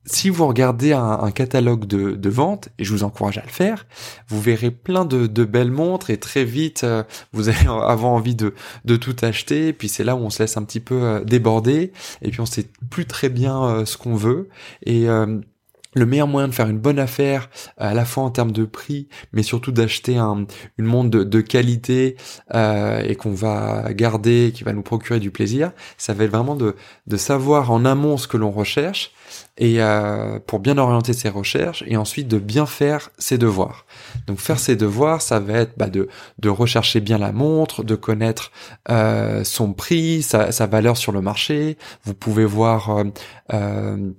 si 0.05 0.29
vous 0.29 0.47
regardez 0.47 0.93
un, 0.93 1.31
catalogue 1.31 1.85
de, 1.85 2.29
vente, 2.29 2.69
et 2.79 2.83
je 2.83 2.91
vous 2.91 3.03
encourage 3.03 3.37
à 3.37 3.43
le 3.43 3.49
faire, 3.49 3.85
vous 4.27 4.41
verrez 4.41 4.71
plein 4.71 5.05
de, 5.05 5.27
belles 5.45 5.71
montres 5.71 6.09
et 6.09 6.17
très 6.17 6.43
vite 6.43 6.83
euh, 6.83 7.03
vous 7.33 7.49
allez 7.49 7.67
avoir 7.67 8.11
envie 8.11 8.35
de, 8.35 8.53
tout 8.97 9.15
acheter. 9.21 9.67
Et 9.67 9.73
puis 9.73 9.89
c'est 9.89 10.03
là 10.03 10.15
où 10.15 10.19
on 10.19 10.29
se 10.29 10.41
laisse 10.41 10.57
un 10.57 10.63
petit 10.63 10.79
peu 10.79 11.03
euh, 11.03 11.23
déborder 11.23 11.91
et 12.21 12.31
puis 12.31 12.41
on 12.41 12.45
sait 12.45 12.67
plus 12.89 13.05
très 13.05 13.29
bien 13.29 13.63
euh, 13.63 13.85
ce 13.85 13.97
qu'on 13.97 14.15
veut. 14.15 14.49
Et 14.85 15.07
le 15.93 16.05
meilleur 16.05 16.27
moyen 16.27 16.47
de 16.47 16.53
faire 16.53 16.67
une 16.67 16.79
bonne 16.79 16.99
affaire, 16.99 17.49
à 17.77 17.93
la 17.93 18.05
fois 18.05 18.23
en 18.23 18.29
termes 18.29 18.51
de 18.51 18.65
prix, 18.65 19.07
mais 19.33 19.43
surtout 19.43 19.71
d'acheter 19.71 20.17
un, 20.17 20.45
une 20.77 20.85
montre 20.85 21.09
de, 21.09 21.41
qualité 21.41 22.15
euh, 22.53 23.01
et 23.01 23.15
qu'on 23.15 23.33
va 23.33 23.93
garder, 23.93 24.51
qui 24.53 24.63
va 24.63 24.73
nous 24.73 24.81
procurer 24.81 25.19
du 25.19 25.31
plaisir, 25.31 25.71
ça 25.97 26.13
va 26.13 26.25
être 26.25 26.31
vraiment 26.31 26.55
de, 26.55 26.75
de 27.07 27.17
savoir 27.17 27.71
en 27.71 27.85
amont 27.85 28.17
ce 28.17 28.27
que 28.27 28.37
l'on 28.37 28.51
recherche 28.51 29.11
et 29.57 29.81
euh, 29.81 30.39
pour 30.39 30.59
bien 30.59 30.77
orienter 30.77 31.13
ses 31.13 31.29
recherches 31.29 31.83
et 31.87 31.97
ensuite 31.97 32.27
de 32.27 32.39
bien 32.39 32.65
faire 32.65 33.09
ses 33.17 33.37
devoirs. 33.37 33.85
Donc 34.27 34.39
faire 34.39 34.59
ses 34.59 34.75
devoirs, 34.75 35.21
ça 35.21 35.39
va 35.39 35.53
être 35.53 35.73
bah, 35.77 35.89
de, 35.89 36.07
de 36.39 36.49
rechercher 36.49 36.99
bien 36.99 37.17
la 37.17 37.31
montre, 37.31 37.83
de 37.83 37.95
connaître 37.95 38.51
euh, 38.89 39.43
son 39.43 39.73
prix, 39.73 40.21
sa, 40.21 40.51
sa, 40.51 40.65
valeur 40.67 40.97
sur 40.97 41.11
le 41.11 41.21
marché. 41.21 41.77
Vous 42.03 42.13
pouvez 42.13 42.45
voir 42.45 43.03
euh, 43.53 44.11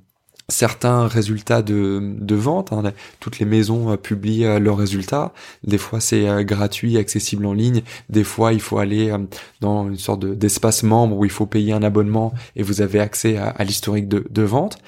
certains 0.50 1.06
résultats 1.06 1.62
de, 1.62 2.00
de 2.02 2.34
vente. 2.34 2.72
Hein. 2.72 2.92
Toutes 3.20 3.38
les 3.38 3.46
maisons 3.46 3.92
euh, 3.92 3.96
publient 3.96 4.44
euh, 4.44 4.58
leurs 4.58 4.76
résultats. 4.76 5.32
Des 5.64 5.78
fois, 5.78 6.00
c'est 6.00 6.28
euh, 6.28 6.42
gratuit, 6.42 6.98
accessible 6.98 7.46
en 7.46 7.54
ligne. 7.54 7.82
Des 8.08 8.24
fois, 8.24 8.52
il 8.52 8.60
faut 8.60 8.78
aller 8.78 9.14
dans 9.60 9.88
une 9.88 9.96
sorte 9.96 10.24
d'espace 10.24 10.82
membre 10.82 11.16
où 11.16 11.24
il 11.24 11.30
faut 11.30 11.46
payer 11.46 11.72
un 11.72 11.82
abonnement 11.82 12.34
et 12.56 12.62
vous 12.62 12.82
avez 12.82 13.00
accès 13.00 13.36
à, 13.36 13.62
l'historique 13.64 14.08
de, 14.08 14.26
de, 14.28 14.42
vente. 14.42 14.78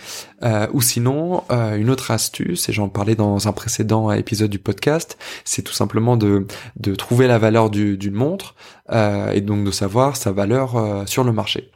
ou 0.73 0.81
sinon, 0.81 1.45
une 1.51 1.91
autre 1.91 2.11
astuce, 2.11 2.69
et 2.69 2.73
j'en 2.73 2.89
parlais 2.89 3.15
dans 3.15 3.49
un 3.49 3.53
précédent 3.53 4.11
épisode 4.11 4.51
du 4.51 4.59
podcast, 4.59 5.19
c'est 5.45 5.63
tout 5.63 5.73
simplement 5.73 6.17
de, 6.17 6.47
de 6.77 6.95
trouver 6.95 7.27
la 7.27 7.39
valeur 7.39 7.71
d'une 7.71 8.15
montre 8.15 8.55
et 8.91 9.41
donc 9.41 9.65
de 9.65 9.71
savoir 9.71 10.17
sa 10.17 10.33
valeur 10.33 11.05
sur 11.07 11.25
le 11.25 11.33
marché. 11.33 11.71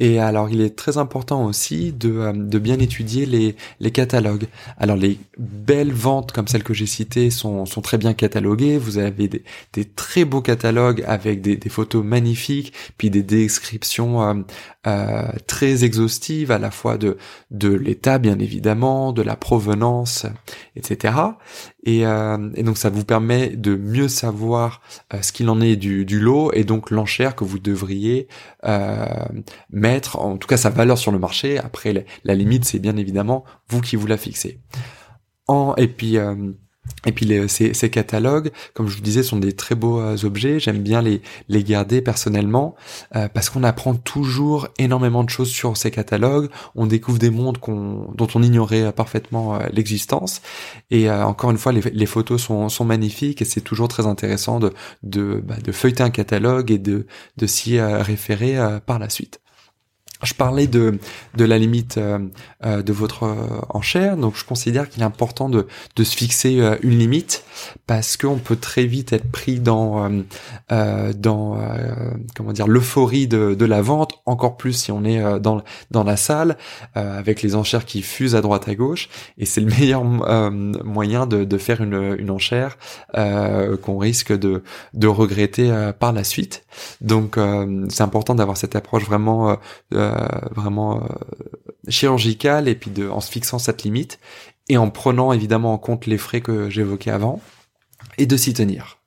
Et 0.00 0.18
alors, 0.18 0.48
il 0.48 0.62
est 0.62 0.76
très 0.76 0.96
important 0.96 1.44
aussi 1.44 1.92
de, 1.92 2.10
euh, 2.10 2.32
de 2.32 2.58
bien 2.58 2.78
étudier 2.78 3.26
les, 3.26 3.54
les 3.80 3.90
catalogues. 3.90 4.46
Alors, 4.78 4.96
les 4.96 5.18
belles 5.38 5.92
ventes 5.92 6.32
comme 6.32 6.48
celles 6.48 6.64
que 6.64 6.72
j'ai 6.72 6.86
citées 6.86 7.30
sont, 7.30 7.66
sont 7.66 7.82
très 7.82 7.98
bien 7.98 8.14
cataloguées. 8.14 8.78
Vous 8.78 8.96
avez 8.96 9.28
des, 9.28 9.44
des 9.74 9.84
très 9.84 10.24
beaux 10.24 10.40
catalogues 10.40 11.04
avec 11.06 11.42
des, 11.42 11.56
des 11.56 11.68
photos 11.68 12.02
magnifiques, 12.02 12.72
puis 12.96 13.10
des 13.10 13.22
descriptions 13.22 14.22
euh, 14.22 14.34
euh, 14.86 15.28
très 15.46 15.84
exhaustives 15.84 16.50
à 16.50 16.58
la 16.58 16.70
fois 16.70 16.96
de, 16.96 17.18
de 17.50 17.68
l'état, 17.68 18.18
bien 18.18 18.38
évidemment, 18.38 19.12
de 19.12 19.20
la 19.20 19.36
provenance, 19.36 20.24
etc. 20.76 21.12
Et, 21.84 22.06
euh, 22.06 22.50
et, 22.54 22.62
donc 22.62 22.76
ça 22.76 22.90
vous 22.90 23.04
permet 23.04 23.48
de 23.48 23.74
mieux 23.74 24.08
savoir 24.08 24.82
euh, 25.14 25.22
ce 25.22 25.32
qu'il 25.32 25.48
en 25.48 25.60
est 25.60 25.76
du, 25.76 26.04
lot 26.20 26.52
et 26.52 26.64
donc 26.64 26.90
l'enchère 26.90 27.34
que 27.34 27.44
vous 27.44 27.58
devriez 27.58 28.28
euh, 28.64 29.06
mettre, 29.70 30.18
en 30.18 30.36
tout 30.36 30.46
cas 30.46 30.58
sa 30.58 30.70
valeur 30.70 30.98
sur 30.98 31.12
le 31.12 31.18
marché. 31.18 31.58
Après 31.58 32.06
la, 32.24 32.34
limite 32.34 32.64
c'est 32.64 32.78
bien 32.78 32.96
évidemment 32.96 33.44
vous 33.68 33.80
qui 33.80 33.96
vous 33.96 34.06
la 34.06 34.18
fixez. 34.18 34.60
En, 35.46 35.74
et 35.76 35.88
puis 35.88 36.18
et 37.06 37.12
puis 37.12 37.30
ces, 37.48 37.90
catalogues, 37.90 38.50
comme 38.74 38.88
je 38.88 38.96
vous 38.96 39.02
disais, 39.02 39.22
sont 39.22 39.38
des 39.38 39.52
très 39.52 39.74
beaux 39.74 40.00
euh, 40.00 40.16
objets. 40.24 40.60
J'aime 40.60 40.82
bien 40.82 41.00
les, 41.00 41.22
les 41.48 41.64
garder 41.64 42.02
personnellement 42.02 42.74
euh, 43.16 43.28
parce 43.28 43.48
qu'on 43.48 43.64
apprend 43.64 43.94
toujours 43.94 44.68
énormément 44.78 45.24
de 45.24 45.30
choses 45.30 45.48
sur 45.48 45.76
ces 45.76 45.90
catalogues. 45.90 46.50
On 46.74 46.86
découvre 46.86 47.18
des 47.18 47.30
mondes 47.30 47.58
dont 47.58 48.28
on 48.34 48.42
ignorait 48.42 48.82
euh, 48.82 48.92
parfaitement 48.92 49.58
l'existence. 49.72 50.42
Et 50.90 51.10
encore 51.10 51.50
une 51.50 51.58
fois, 51.58 51.72
les, 51.72 52.06
photos 52.06 52.42
sont, 52.42 52.68
sont, 52.68 52.84
magnifiques 52.84 53.40
et 53.40 53.44
c'est 53.44 53.60
toujours 53.60 53.88
très 53.88 54.06
intéressant 54.06 54.60
de, 54.60 54.72
de, 55.02 55.42
bah, 55.44 55.56
de, 55.62 55.72
feuilleter 55.72 56.02
un 56.02 56.10
catalogue 56.10 56.70
et 56.70 56.78
de, 56.78 57.06
de 57.36 57.46
s'y 57.46 57.80
référer 57.80 58.58
par 58.84 58.98
la 58.98 59.08
suite. 59.08 59.40
Je 60.22 60.34
parlais 60.34 60.66
de 60.66 60.98
de 61.34 61.44
la 61.44 61.58
limite 61.58 61.96
euh, 61.98 62.18
euh, 62.64 62.82
de 62.82 62.92
votre 62.92 63.24
euh, 63.24 63.60
enchère, 63.70 64.16
donc 64.16 64.36
je 64.36 64.44
considère 64.44 64.88
qu'il 64.88 65.02
est 65.02 65.06
important 65.06 65.48
de 65.48 65.66
de 65.96 66.04
se 66.04 66.16
fixer 66.16 66.60
une 66.82 66.98
limite 66.98 67.44
parce 67.86 68.16
qu'on 68.16 68.36
peut 68.36 68.56
très 68.56 68.84
vite 68.84 69.12
être 69.12 69.30
pris 69.30 69.60
dans 69.60 70.10
dans 70.68 71.58
comment 72.36 72.52
dire 72.52 72.66
l'euphorie 72.66 73.26
de 73.28 73.54
de 73.54 73.64
la 73.64 73.82
vente, 73.82 74.20
encore 74.26 74.56
plus 74.56 74.72
si 74.72 74.92
on 74.92 75.04
est 75.04 75.40
dans 75.40 75.62
dans 75.90 76.04
la 76.04 76.16
salle 76.16 76.56
avec 76.94 77.42
les 77.42 77.54
enchères 77.54 77.84
qui 77.84 78.02
fusent 78.02 78.34
à 78.34 78.40
droite 78.40 78.68
à 78.68 78.74
gauche 78.74 79.08
et 79.38 79.46
c'est 79.46 79.60
le 79.60 79.66
meilleur 79.78 80.04
moyen 80.04 81.26
de 81.26 81.44
de 81.44 81.58
faire 81.58 81.80
une 81.80 82.16
une 82.18 82.30
enchère 82.30 82.78
qu'on 83.14 83.98
risque 83.98 84.36
de 84.36 84.62
de 84.94 85.06
regretter 85.06 85.92
par 85.98 86.12
la 86.12 86.24
suite. 86.24 86.64
Donc 87.00 87.38
c'est 87.88 88.02
important 88.02 88.34
d'avoir 88.34 88.56
cette 88.56 88.76
approche 88.76 89.04
vraiment 89.04 89.56
euh, 89.94 90.09
vraiment 90.54 91.02
euh, 91.02 91.06
chirurgical 91.88 92.68
et 92.68 92.74
puis 92.74 92.90
de 92.90 93.08
en 93.08 93.20
se 93.20 93.30
fixant 93.30 93.58
cette 93.58 93.82
limite 93.82 94.18
et 94.68 94.76
en 94.76 94.90
prenant 94.90 95.32
évidemment 95.32 95.72
en 95.72 95.78
compte 95.78 96.06
les 96.06 96.18
frais 96.18 96.40
que 96.40 96.70
j'évoquais 96.70 97.10
avant 97.10 97.40
et 98.18 98.26
de 98.26 98.36
s'y 98.36 98.52
tenir. 98.54 98.98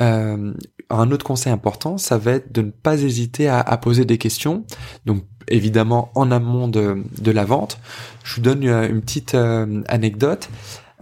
Euh, 0.00 0.52
un 0.90 1.10
autre 1.10 1.24
conseil 1.24 1.52
important, 1.52 1.98
ça 1.98 2.18
va 2.18 2.32
être 2.32 2.52
de 2.52 2.62
ne 2.62 2.70
pas 2.70 3.00
hésiter 3.00 3.48
à, 3.48 3.62
poser 3.78 4.04
des 4.04 4.18
questions. 4.18 4.64
Donc 5.06 5.24
évidemment 5.48 6.10
en 6.14 6.30
amont 6.30 6.68
de, 6.68 7.30
la 7.30 7.44
vente. 7.44 7.78
Je 8.24 8.36
vous 8.36 8.40
donne 8.42 8.64
une, 8.64 9.00
petite 9.00 9.34
anecdote. 9.34 10.48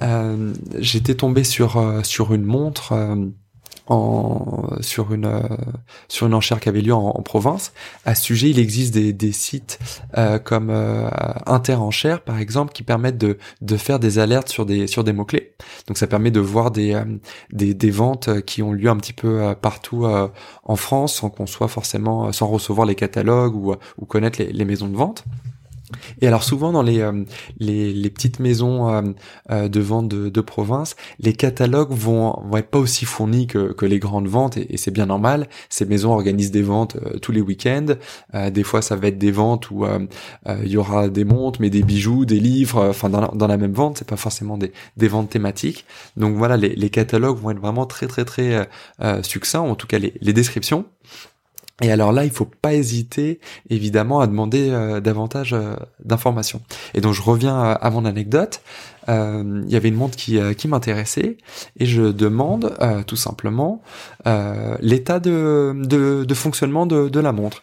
Euh, 0.02 0.52
J'étais 0.78 1.14
tombé 1.14 1.42
sur 1.44 1.76
une 2.34 2.44
montre 2.44 2.94
en, 3.86 4.68
sur 4.80 5.12
une 5.12 5.26
euh, 5.26 5.40
sur 6.08 6.26
une 6.26 6.34
enchère 6.34 6.60
qui 6.60 6.68
avait 6.68 6.80
lieu 6.80 6.94
en, 6.94 7.12
province. 7.22 7.72
À 8.04 8.14
ce 8.14 8.22
sujet, 8.24 8.50
il 8.50 8.58
existe 8.58 8.94
des, 8.94 9.12
des 9.12 9.32
sites 9.32 9.78
euh, 10.18 10.38
comme 10.38 10.70
euh, 10.70 11.08
Interenchère 11.46 12.20
par 12.20 12.38
exemple 12.38 12.72
qui 12.72 12.82
permettent 12.82 13.18
de 13.18 13.38
de 13.60 13.76
faire 13.76 13.98
des 13.98 14.18
alertes 14.18 14.48
sur 14.48 14.66
des 14.66 14.86
sur 14.86 15.04
des 15.04 15.12
mots 15.12 15.24
clés. 15.24 15.54
Donc 15.86 15.98
ça 15.98 16.06
permet 16.06 16.30
de 16.30 16.40
voir 16.40 16.70
des 16.70 16.94
euh, 16.94 17.04
des, 17.52 17.74
des 17.74 17.90
ventes 17.90 18.42
qui 18.42 18.62
ont 18.62 18.72
lieu 18.72 18.88
un 18.88 18.96
petit 18.96 19.12
peu 19.12 19.54
partout 19.60 20.06
en 20.64 20.76
France 20.76 21.14
sans 21.14 21.30
qu'on 21.30 21.46
soit 21.46 21.68
forcément 21.68 22.32
sans 22.32 22.46
recevoir 22.46 22.86
les 22.86 22.94
catalogues 22.94 23.54
ou 23.54 23.74
ou 23.98 24.06
connaître 24.06 24.38
les, 24.40 24.52
les 24.52 24.64
maisons 24.64 24.88
de 24.88 24.96
vente. 24.96 25.24
Et 26.20 26.26
alors 26.26 26.44
souvent 26.44 26.72
dans 26.72 26.82
les 26.82 27.00
euh, 27.00 27.24
les, 27.58 27.92
les, 27.92 28.10
petites 28.10 28.40
maisons 28.40 28.88
euh, 28.88 29.02
euh, 29.50 29.68
de 29.68 29.80
vente 29.80 30.08
de, 30.08 30.28
de, 30.28 30.40
province, 30.40 30.96
les 31.18 31.32
catalogues 31.32 31.92
vont 31.92 32.40
vont 32.44 32.56
être 32.56 32.70
pas 32.70 32.78
aussi 32.78 33.04
fournis 33.04 33.46
que, 33.46 33.72
que 33.72 33.86
les 33.86 33.98
grandes 33.98 34.28
ventes 34.28 34.56
et, 34.56 34.76
c'est 34.76 34.90
bien 34.90 35.06
normal. 35.06 35.48
Ces 35.68 35.86
maisons 35.86 36.12
organisent 36.12 36.50
des 36.50 36.62
ventes 36.62 36.96
tous 37.20 37.32
les 37.32 37.40
week-ends. 37.40 37.94
des 38.50 38.62
fois 38.62 38.82
ça 38.82 38.96
va 38.96 39.08
être 39.08 39.18
des 39.18 39.30
ventes 39.30 39.70
où 39.70 39.84
il 39.86 40.68
y 40.68 40.76
aura 40.76 41.08
des 41.08 41.24
montres, 41.24 41.60
mais 41.60 41.70
des 41.70 41.82
bijoux, 41.82 42.24
des 42.24 42.40
livres. 42.40 42.88
Enfin 42.88 43.08
dans 43.08 43.28
dans 43.32 43.46
la 43.46 43.56
même 43.56 43.72
vente, 43.72 43.98
c'est 43.98 44.08
pas 44.08 44.16
forcément 44.16 44.58
des, 44.58 44.72
des 44.96 45.08
ventes 45.08 45.30
thématiques. 45.30 45.84
Donc 46.16 46.36
voilà, 46.36 46.56
les, 46.56 46.74
les 46.74 46.90
catalogues 46.90 47.38
vont 47.38 47.50
être 47.50 47.60
vraiment 47.60 47.86
très 47.86 48.06
très 48.06 48.24
très 48.24 48.68
succincts, 49.22 49.60
en 49.60 49.74
tout 49.74 49.86
cas 49.86 49.98
les, 49.98 50.14
les 50.20 50.32
descriptions. 50.32 50.84
Et 51.82 51.90
alors 51.90 52.12
là, 52.12 52.24
il 52.24 52.30
faut 52.30 52.46
pas 52.46 52.74
hésiter, 52.74 53.40
évidemment, 53.68 54.20
à 54.20 54.28
demander 54.28 54.70
euh, 54.70 55.00
davantage 55.00 55.52
euh, 55.52 55.74
d'informations. 56.04 56.62
Et 56.94 57.00
donc, 57.00 57.12
je 57.12 57.22
reviens 57.22 57.60
à, 57.60 57.90
mon 57.90 58.04
anecdote. 58.04 58.62
Euh, 59.08 59.62
il 59.66 59.72
y 59.72 59.74
avait 59.74 59.88
une 59.88 59.96
montre 59.96 60.16
qui, 60.16 60.38
qui 60.56 60.68
m'intéressait 60.68 61.36
et 61.76 61.86
je 61.86 62.02
demande 62.02 62.72
tout 63.08 63.16
simplement 63.16 63.82
l'état 64.80 65.18
de, 65.18 65.74
de, 65.74 66.34
fonctionnement 66.34 66.86
de, 66.86 67.08
de 67.08 67.20
la 67.20 67.32
montre. 67.32 67.62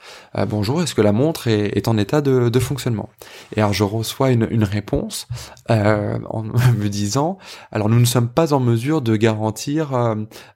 bonjour, 0.49 0.83
est-ce 0.83 0.93
que 0.93 1.01
la 1.01 1.13
montre 1.13 1.47
est, 1.47 1.77
est 1.77 1.87
en 1.87 1.97
état 1.97 2.19
de, 2.19 2.49
de, 2.49 2.59
fonctionnement? 2.59 3.09
Et 3.55 3.61
alors, 3.61 3.71
je 3.71 3.85
reçois 3.85 4.31
une, 4.31 4.49
une 4.51 4.65
réponse 4.65 5.29
en 5.69 6.43
me 6.77 6.87
disant, 6.89 7.37
alors 7.71 7.87
nous 7.87 7.99
ne 8.01 8.05
sommes 8.05 8.29
pas 8.29 8.51
en 8.51 8.59
mesure 8.59 9.01
de 9.01 9.15
garantir 9.15 9.91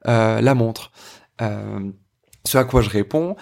la 0.03 0.53
montre. 0.53 0.91
Ce 2.45 2.57
à 2.57 2.63
quoi 2.63 2.81
je 2.81 2.89
réponds, 2.89 3.35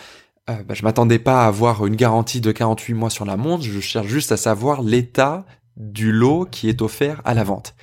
euh, 0.50 0.64
bah, 0.64 0.74
je 0.74 0.84
m'attendais 0.84 1.20
pas 1.20 1.44
à 1.44 1.48
avoir 1.48 1.86
une 1.86 1.96
garantie 1.96 2.42
de 2.42 2.52
48 2.52 2.94
mois 2.94 3.10
sur 3.10 3.26
la 3.26 3.38
montre, 3.38 3.64
je 3.64 3.80
cherche 3.80 4.08
juste 4.08 4.32
à 4.32 4.38
savoir 4.38 4.82
l'état 4.82 5.46
du 5.78 6.12
lot 6.12 6.46
qui 6.46 6.70
est 6.70 6.82
offert 6.82 7.22
à 7.26 7.34
la 7.34 7.44
vente. 7.44 7.76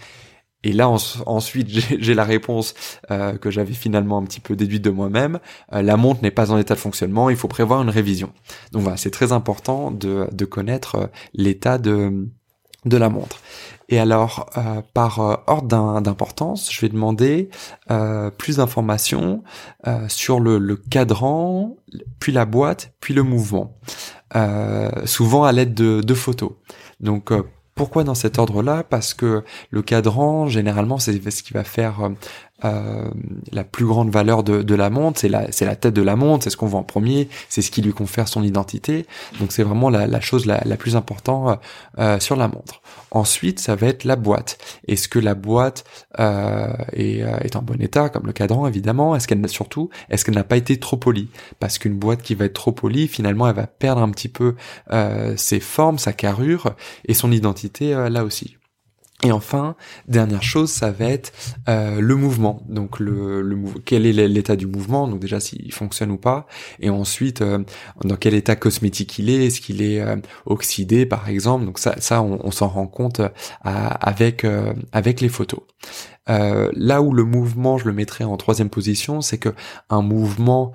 Et 0.64 0.72
là 0.72 0.88
ensuite 0.88 1.68
j'ai 1.98 2.14
la 2.14 2.24
réponse 2.24 2.74
euh, 3.11 3.37
que 3.37 3.50
j'avais 3.50 3.72
finalement 3.72 4.18
un 4.18 4.24
petit 4.24 4.40
peu 4.40 4.57
déduite 4.57 4.83
de 4.83 4.90
moi-même. 4.90 5.38
Euh, 5.72 5.83
la 5.83 5.96
montre 5.96 6.22
n'est 6.22 6.33
pas 6.33 6.50
en 6.50 6.59
état 6.59 6.74
de 6.74 6.81
fonctionnement, 6.81 7.31
il 7.31 7.37
faut 7.37 7.48
prévoir 7.48 7.81
une 7.83 7.90
révision. 7.90 8.33
Donc 8.72 8.83
voilà, 8.83 8.96
c'est 8.96 9.11
très 9.11 9.33
important 9.33 9.90
de, 9.90 10.44
connaître 10.44 11.11
l'état 11.33 11.78
de, 11.78 12.28
de 12.84 12.96
la 12.96 13.08
montre. 13.08 13.40
Et 13.88 13.98
alors, 13.98 14.50
euh, 14.56 14.82
par 14.92 15.20
euh, 15.20 15.36
ordre 15.46 16.00
d'importance, 16.00 16.72
je 16.72 16.80
vais 16.80 16.90
demander 16.90 17.48
euh, 17.90 18.30
plus 18.30 18.56
d'informations 18.56 19.42
sur 20.08 20.40
le, 20.40 20.58
le, 20.58 20.76
cadran, 20.76 21.76
puis 22.20 22.32
la 22.32 22.44
boîte, 22.44 22.92
puis 23.00 23.14
le 23.14 23.22
mouvement, 23.22 23.76
souvent 25.06 25.44
à 25.44 25.52
l'aide 25.52 25.72
de, 25.72 26.02
de, 26.02 26.14
photos. 26.14 26.52
Donc, 27.00 27.32
pourquoi 27.74 28.04
dans 28.04 28.14
cet 28.14 28.38
ordre-là? 28.38 28.82
Parce 28.82 29.14
que 29.14 29.44
le 29.70 29.82
cadran, 29.82 30.48
généralement, 30.48 30.98
c'est 30.98 31.30
ce 31.30 31.42
qui 31.42 31.54
va 31.54 31.64
faire 31.64 32.10
euh, 32.64 33.09
la 33.53 33.64
plus 33.64 33.87
grande 33.87 34.11
valeur 34.11 34.42
de, 34.42 34.62
de 34.62 34.75
la 34.75 34.90
montre, 34.90 35.21
c'est 35.21 35.29
la, 35.29 35.47
la 35.61 35.77
tête 35.77 35.94
de 35.94 36.03
la 36.03 36.16
montre, 36.16 36.44
c'est 36.44 36.51
ce 36.51 36.57
qu'on 36.57 36.66
voit 36.66 36.81
en 36.81 36.85
premier, 36.85 37.29
c'est 37.49 37.62
ce 37.62 37.71
qui 37.71 37.83
lui 37.83 37.92
confère 37.92 38.29
son 38.29 38.42
identité. 38.42 39.07
Donc 39.38 39.53
c'est 39.53 39.62
vraiment 39.62 39.90
la, 39.90 40.07
la 40.07 40.21
chose 40.21 40.47
la, 40.47 40.61
la, 40.64 40.77
plus 40.77 40.97
importante 40.97 41.61
euh, 41.99 42.18
sur 42.21 42.37
la 42.37 42.49
montre. 42.49 42.83
Ensuite, 43.11 43.61
ça 43.61 43.77
va 43.77 43.87
être 43.87 44.05
la 44.05 44.16
boîte. 44.16 44.59
Est-ce 44.87 45.09
que 45.09 45.18
la 45.18 45.35
boîte 45.35 45.85
euh, 46.18 46.73
est, 46.92 47.23
euh, 47.23 47.38
est, 47.38 47.57
en 47.57 47.62
bon 47.62 47.81
état, 47.81 48.09
comme 48.09 48.27
le 48.27 48.33
cadran 48.33 48.66
évidemment? 48.66 49.14
Est-ce 49.16 49.29
qu'elle 49.29 49.49
surtout, 49.49 49.88
est-ce 50.11 50.25
qu'elle 50.25 50.35
n'a 50.35 50.44
pas 50.44 50.57
été 50.57 50.79
trop 50.79 50.97
polie? 50.97 51.29
Parce 51.61 51.79
qu'une 51.79 51.97
boîte 51.97 52.23
qui 52.23 52.35
va 52.35 52.47
être 52.47 52.55
trop 52.55 52.73
polie, 52.73 53.09
finalement, 53.09 53.49
elle 53.49 53.57
va 53.57 53.66
perdre 53.66 54.03
un 54.03 54.11
petit 54.11 54.29
peu 54.29 54.57
euh, 54.90 55.35
ses 55.37 55.61
formes, 55.61 55.99
sa 55.99 56.12
carrure 56.12 56.75
et 57.07 57.14
son 57.14 57.33
identité 57.33 57.94
là 58.11 58.25
aussi. 58.25 58.58
Et 59.24 59.33
enfin, 59.33 59.74
dernière 60.07 60.44
chose, 60.44 60.70
ça 60.70 60.92
va 60.92 61.07
être 61.07 61.33
euh, 61.68 62.00
le 62.00 62.14
mouvement. 62.14 62.62
Donc 62.68 63.00
le, 63.00 63.42
le 63.42 63.57
quel 63.85 64.07
est 64.07 64.12
l'état 64.12 64.54
du 64.54 64.68
mouvement, 64.68 65.09
donc 65.09 65.18
déjà 65.18 65.40
s'il 65.40 65.72
fonctionne 65.72 66.12
ou 66.12 66.18
pas, 66.18 66.46
et 66.78 66.88
ensuite 66.88 67.42
euh, 67.42 67.59
dans 68.04 68.14
quel 68.14 68.35
état 68.35 68.54
cosmétique 68.54 69.18
il 69.18 69.28
est, 69.28 69.46
est-ce 69.46 69.61
qu'il 69.61 69.83
est, 69.83 70.00
euh, 70.00 70.14
oxydé 70.46 71.04
par 71.04 71.28
exemple? 71.28 71.64
Donc 71.64 71.81
ça, 71.81 71.96
ça 71.98 72.22
on, 72.22 72.52
s'en 72.52 72.68
rend 72.68 72.87
compte 72.87 73.20
avec 73.62 74.46
avec 74.92 75.20
les 75.20 75.28
photos. 75.28 75.61
là 76.28 77.02
où 77.02 77.12
le 77.12 77.24
mouvement, 77.24 77.76
je 77.76 77.87
le 77.87 77.92
mettrais 77.92 78.24
en 78.24 78.37
troisième 78.37 78.70
position, 78.70 79.20
c'est 79.20 79.38
que 79.38 79.50
un 79.90 80.02
mouvement, 80.02 80.72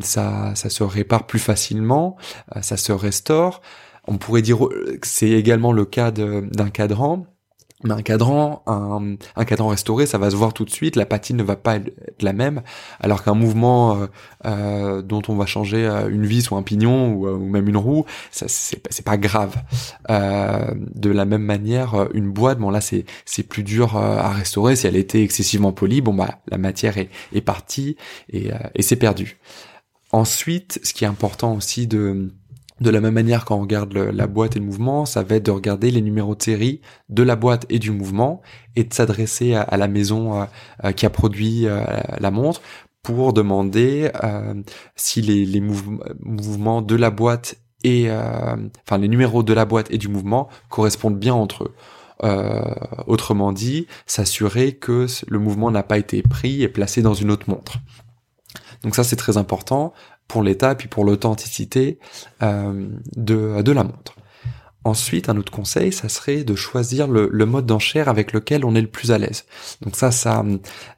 ça, 0.00 0.52
ça 0.54 0.70
se 0.70 0.82
répare 0.84 1.26
plus 1.26 1.38
facilement, 1.40 2.16
ça 2.62 2.76
se 2.76 2.92
restaure. 2.92 3.62
On 4.06 4.16
pourrait 4.16 4.42
dire 4.42 4.58
que 4.58 5.06
c'est 5.06 5.30
également 5.30 5.72
le 5.72 5.84
cas 5.84 6.10
d'un 6.12 6.70
cadran 6.70 7.26
mais 7.84 7.94
un 7.94 8.02
cadran, 8.02 8.62
un, 8.66 9.14
un, 9.36 9.44
cadran 9.44 9.68
restauré, 9.68 10.06
ça 10.06 10.18
va 10.18 10.30
se 10.30 10.36
voir 10.36 10.52
tout 10.52 10.64
de 10.64 10.70
suite. 10.70 10.96
La 10.96 11.06
patine 11.06 11.36
ne 11.36 11.44
va 11.44 11.54
pas 11.54 11.76
être 11.76 12.22
la 12.22 12.32
même, 12.32 12.62
alors 12.98 13.22
qu'un 13.22 13.34
mouvement 13.34 13.96
euh, 13.96 14.06
euh 14.46 15.02
dont 15.02 15.22
on 15.28 15.36
va 15.36 15.46
changer 15.46 15.86
euh, 15.86 16.08
une 16.08 16.26
vis 16.26 16.50
ou 16.50 16.56
un 16.56 16.62
pignon 16.62 17.12
ou, 17.12 17.38
même 17.38 17.68
une 17.68 17.76
roue, 17.76 18.04
ça 18.32 18.46
c'est 18.48 19.04
pas 19.04 19.16
grave. 19.16 19.56
De 20.08 21.10
la 21.10 21.24
même 21.24 21.42
manière, 21.42 22.08
une 22.14 22.30
boîte, 22.30 22.58
bon 22.58 22.70
là 22.70 22.80
c'est 22.80 23.04
c'est 23.24 23.44
plus 23.44 23.62
dur 23.62 23.96
à 23.96 24.30
restaurer. 24.30 24.74
Si 24.74 24.86
elle 24.86 24.96
était 24.96 25.22
excessivement 25.22 25.72
polie, 25.72 26.00
bon 26.00 26.14
bah 26.14 26.40
la 26.48 26.58
matière 26.58 26.98
est, 26.98 27.10
est 27.32 27.40
partie 27.40 27.96
et, 28.30 28.50
et 28.74 28.82
c'est 28.82 28.96
perdu. 28.96 29.38
Ensuite, 30.10 30.80
ce 30.82 30.94
qui 30.94 31.04
est 31.04 31.08
important 31.08 31.54
aussi 31.54 31.86
de 31.86 32.32
de 32.80 32.90
la 32.90 33.00
même 33.00 33.14
manière, 33.14 33.44
quand 33.44 33.56
on 33.56 33.62
regarde 33.62 33.92
la 33.92 34.26
boîte 34.26 34.56
et 34.56 34.60
le 34.60 34.64
mouvement, 34.64 35.04
ça 35.04 35.22
va 35.22 35.36
être 35.36 35.46
de 35.46 35.50
regarder 35.50 35.90
les 35.90 36.00
numéros 36.00 36.34
de 36.34 36.42
série 36.42 36.80
de 37.08 37.22
la 37.22 37.34
boîte 37.34 37.66
et 37.68 37.78
du 37.78 37.90
mouvement 37.90 38.40
et 38.76 38.84
de 38.84 38.94
s'adresser 38.94 39.54
à, 39.54 39.76
la 39.76 39.88
maison 39.88 40.40
euh, 40.40 40.44
euh, 40.84 40.92
qui 40.92 41.04
a 41.04 41.10
produit 41.10 41.66
euh, 41.66 41.82
la 42.20 42.30
montre 42.30 42.60
pour 43.02 43.32
demander 43.32 44.10
si 44.94 45.22
les, 45.22 45.60
mouvements 45.60 46.82
de 46.82 46.94
la 46.94 47.10
boîte 47.10 47.56
et 47.82 48.10
enfin 48.10 48.98
les 48.98 49.08
numéros 49.08 49.42
de 49.42 49.54
la 49.54 49.64
boîte 49.64 49.90
et 49.90 49.96
du 49.96 50.08
mouvement 50.08 50.48
correspondent 50.68 51.18
bien 51.18 51.32
entre 51.32 51.64
eux. 51.64 51.74
autrement 53.06 53.52
dit, 53.52 53.86
s'assurer 54.04 54.72
que 54.72 55.06
le 55.26 55.38
mouvement 55.38 55.70
n'a 55.70 55.84
pas 55.84 55.96
été 55.96 56.20
pris 56.20 56.62
et 56.62 56.68
placé 56.68 57.00
dans 57.00 57.14
une 57.14 57.30
autre 57.30 57.48
montre. 57.48 57.78
Donc 58.82 58.94
ça 58.94 59.04
c'est 59.04 59.16
très 59.16 59.38
important 59.38 59.94
pour 60.28 60.42
l'état 60.42 60.72
et 60.72 60.74
puis 60.76 60.88
pour 60.88 61.04
l'authenticité 61.04 61.98
euh, 62.42 62.88
de, 63.16 63.62
de 63.62 63.72
la 63.72 63.82
montre. 63.82 64.14
Ensuite, 64.84 65.28
un 65.28 65.36
autre 65.36 65.50
conseil, 65.50 65.92
ça 65.92 66.08
serait 66.08 66.44
de 66.44 66.54
choisir 66.54 67.08
le, 67.08 67.28
mode 67.44 67.66
d'enchère 67.66 68.08
avec 68.08 68.32
lequel 68.32 68.64
on 68.64 68.74
est 68.74 68.80
le 68.80 68.86
plus 68.86 69.10
à 69.10 69.18
l'aise. 69.18 69.44
Donc 69.82 69.96
ça, 69.96 70.12
ça, 70.12 70.44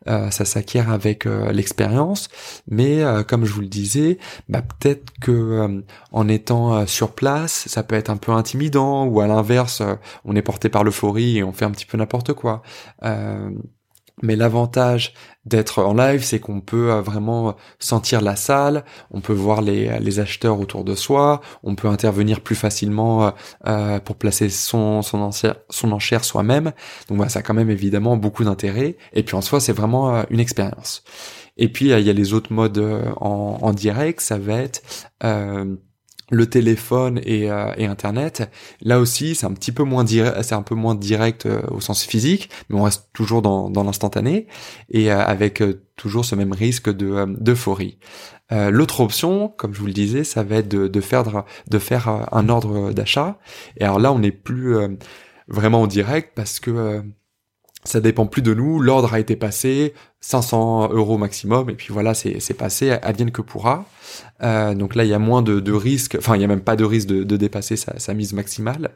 euh, 0.07 0.31
ça 0.31 0.45
s'acquiert 0.45 0.91
avec 0.91 1.27
euh, 1.27 1.51
l'expérience, 1.51 2.29
mais 2.69 3.03
comme 3.27 3.45
je 3.47 3.53
vous 3.53 3.63
le 3.63 3.69
disais, 3.69 4.19
bah, 4.49 4.63
peut-être 4.63 5.11
que 5.21 5.83
en 6.13 6.29
étant 6.29 6.87
sur 6.87 7.15
place, 7.15 7.67
ça 7.69 7.83
peut 7.83 7.97
être 7.97 8.11
un 8.11 8.19
peu 8.19 8.33
intimidant, 8.33 9.07
ou 9.07 9.21
à 9.21 9.27
l'inverse, 9.27 9.83
on 10.25 10.37
est 10.37 10.43
porté 10.43 10.69
par 10.69 10.85
l'euphorie 10.85 11.39
et 11.39 11.43
on 11.43 11.53
fait 11.53 11.65
un 11.65 11.71
petit 11.71 11.87
peu 11.87 11.97
n'importe 11.97 12.35
quoi. 12.35 12.63
Mais 14.23 14.37
l'avantage 14.37 15.15
d'être 15.47 15.83
en 15.83 15.95
live, 15.95 16.23
c'est 16.23 16.39
qu'on 16.39 16.61
peut 16.61 16.93
euh, 16.93 17.01
vraiment 17.01 17.57
sentir 17.79 18.21
la 18.21 18.37
salle, 18.37 18.85
on 19.11 19.21
peut 19.21 19.33
voir 19.33 19.63
les, 19.63 19.99
les, 19.99 20.21
acheteurs 20.21 20.61
autour 20.61 20.85
de 20.85 20.95
soi, 20.95 21.41
on 21.63 21.75
peut 21.75 21.89
intervenir 21.89 22.43
plus 22.43 22.55
facilement 22.55 23.27
euh, 23.27 23.31
euh 23.67 24.01
pour 24.01 24.17
placer 24.17 24.51
son, 24.51 25.03
son, 25.03 25.21
enchère, 25.21 25.57
son 25.71 25.93
enchère 25.93 26.25
soi-même. 26.25 26.73
Donc 27.09 27.31
ça 27.31 27.39
a 27.39 27.43
quand 27.43 27.55
même 27.55 27.71
évidemment 27.71 28.17
beaucoup 28.17 28.45
d'intérêt. 28.45 28.97
Et 29.15 29.23
puis 29.23 29.35
en 29.37 29.41
soi, 29.41 29.61
c'est 29.61 29.73
vraiment 29.73 30.15
euh, 30.15 30.23
une 30.31 30.41
expérience. 30.41 31.03
Et 31.57 31.69
puis 31.69 31.87
il 31.91 32.01
y 32.01 32.11
a 32.11 32.13
les 32.13 32.33
autres 32.33 32.53
modes 32.53 32.79
en, 33.21 33.59
en 33.61 33.73
direct, 33.73 34.21
ça 34.21 34.39
va 34.39 34.55
être 34.55 34.83
le 36.31 36.47
téléphone 36.49 37.21
et, 37.25 37.51
euh, 37.51 37.73
et, 37.77 37.87
internet. 37.87 38.51
Là 38.81 38.99
aussi 38.99 39.35
c'est 39.35 39.47
un 39.47 39.53
petit 39.53 39.73
peu 39.73 39.83
moins 39.83 40.05
direct 40.05 40.43
c'est 40.43 40.55
un 40.55 40.63
peu 40.63 40.75
moins 40.75 40.95
direct 40.95 41.47
euh, 41.47 41.61
au 41.71 41.81
sens 41.81 42.05
physique 42.05 42.51
mais 42.69 42.79
on 42.79 42.85
reste 42.85 43.09
toujours 43.13 43.43
dans, 43.43 43.71
l'instantané 43.83 44.47
et 44.91 45.13
euh, 45.13 45.21
avec 45.21 45.63
toujours 45.97 46.25
ce 46.25 46.35
même 46.35 46.53
risque 46.53 46.91
de 46.91 47.27
d'euphorie. 47.39 47.99
L'autre 48.51 49.01
option 49.01 49.49
comme 49.49 49.75
je 49.75 49.81
vous 49.81 49.87
le 49.87 49.93
disais 49.93 50.25
ça 50.25 50.43
va 50.43 50.57
être 50.57 50.69
de, 50.69 50.89
de 50.89 51.01
faire 51.01 51.45
de 51.69 51.79
faire 51.79 52.27
un 52.33 52.49
ordre 52.49 52.91
d'achat. 52.93 53.39
Et 53.77 53.85
alors 53.85 54.01
là 54.01 54.13
on 54.13 54.19
n'est 54.19 54.33
plus 54.33 54.77
vraiment 55.47 55.83
en 55.83 55.87
direct 55.87 56.33
parce 56.35 56.59
que 56.59 57.03
ça 57.85 58.01
dépend 58.01 58.27
plus 58.27 58.43
de 58.43 58.53
nous. 58.53 58.81
L'ordre 58.81 59.15
a 59.15 59.21
été 59.21 59.37
passé 59.37 59.95
500 60.21 60.91
euros 60.93 61.17
maximum 61.17 61.71
et 61.71 61.75
puis 61.75 61.93
voilà 61.93 62.13
c'est 62.15 62.55
passé 62.55 62.91
advienne 62.91 63.31
que 63.31 63.43
pourra 63.43 63.87
euh, 64.43 64.75
donc 64.75 64.95
là, 64.95 65.05
il 65.05 65.11
y 65.11 65.15
a 65.15 65.19
moins 65.19 65.43
de, 65.43 65.61
de 65.61 65.73
risques, 65.73 66.17
enfin, 66.19 66.37
il 66.37 66.43
y 66.43 66.45
a 66.45 66.49
même 66.49 66.63
pas 66.63 66.77
de 66.77 66.85
risque 66.85 67.09
de, 67.09 67.25
de 67.25 67.37
dépasser 67.37 67.77
sa, 67.77 67.99
sa, 67.99 68.15
mise 68.15 68.33
maximale. 68.33 68.91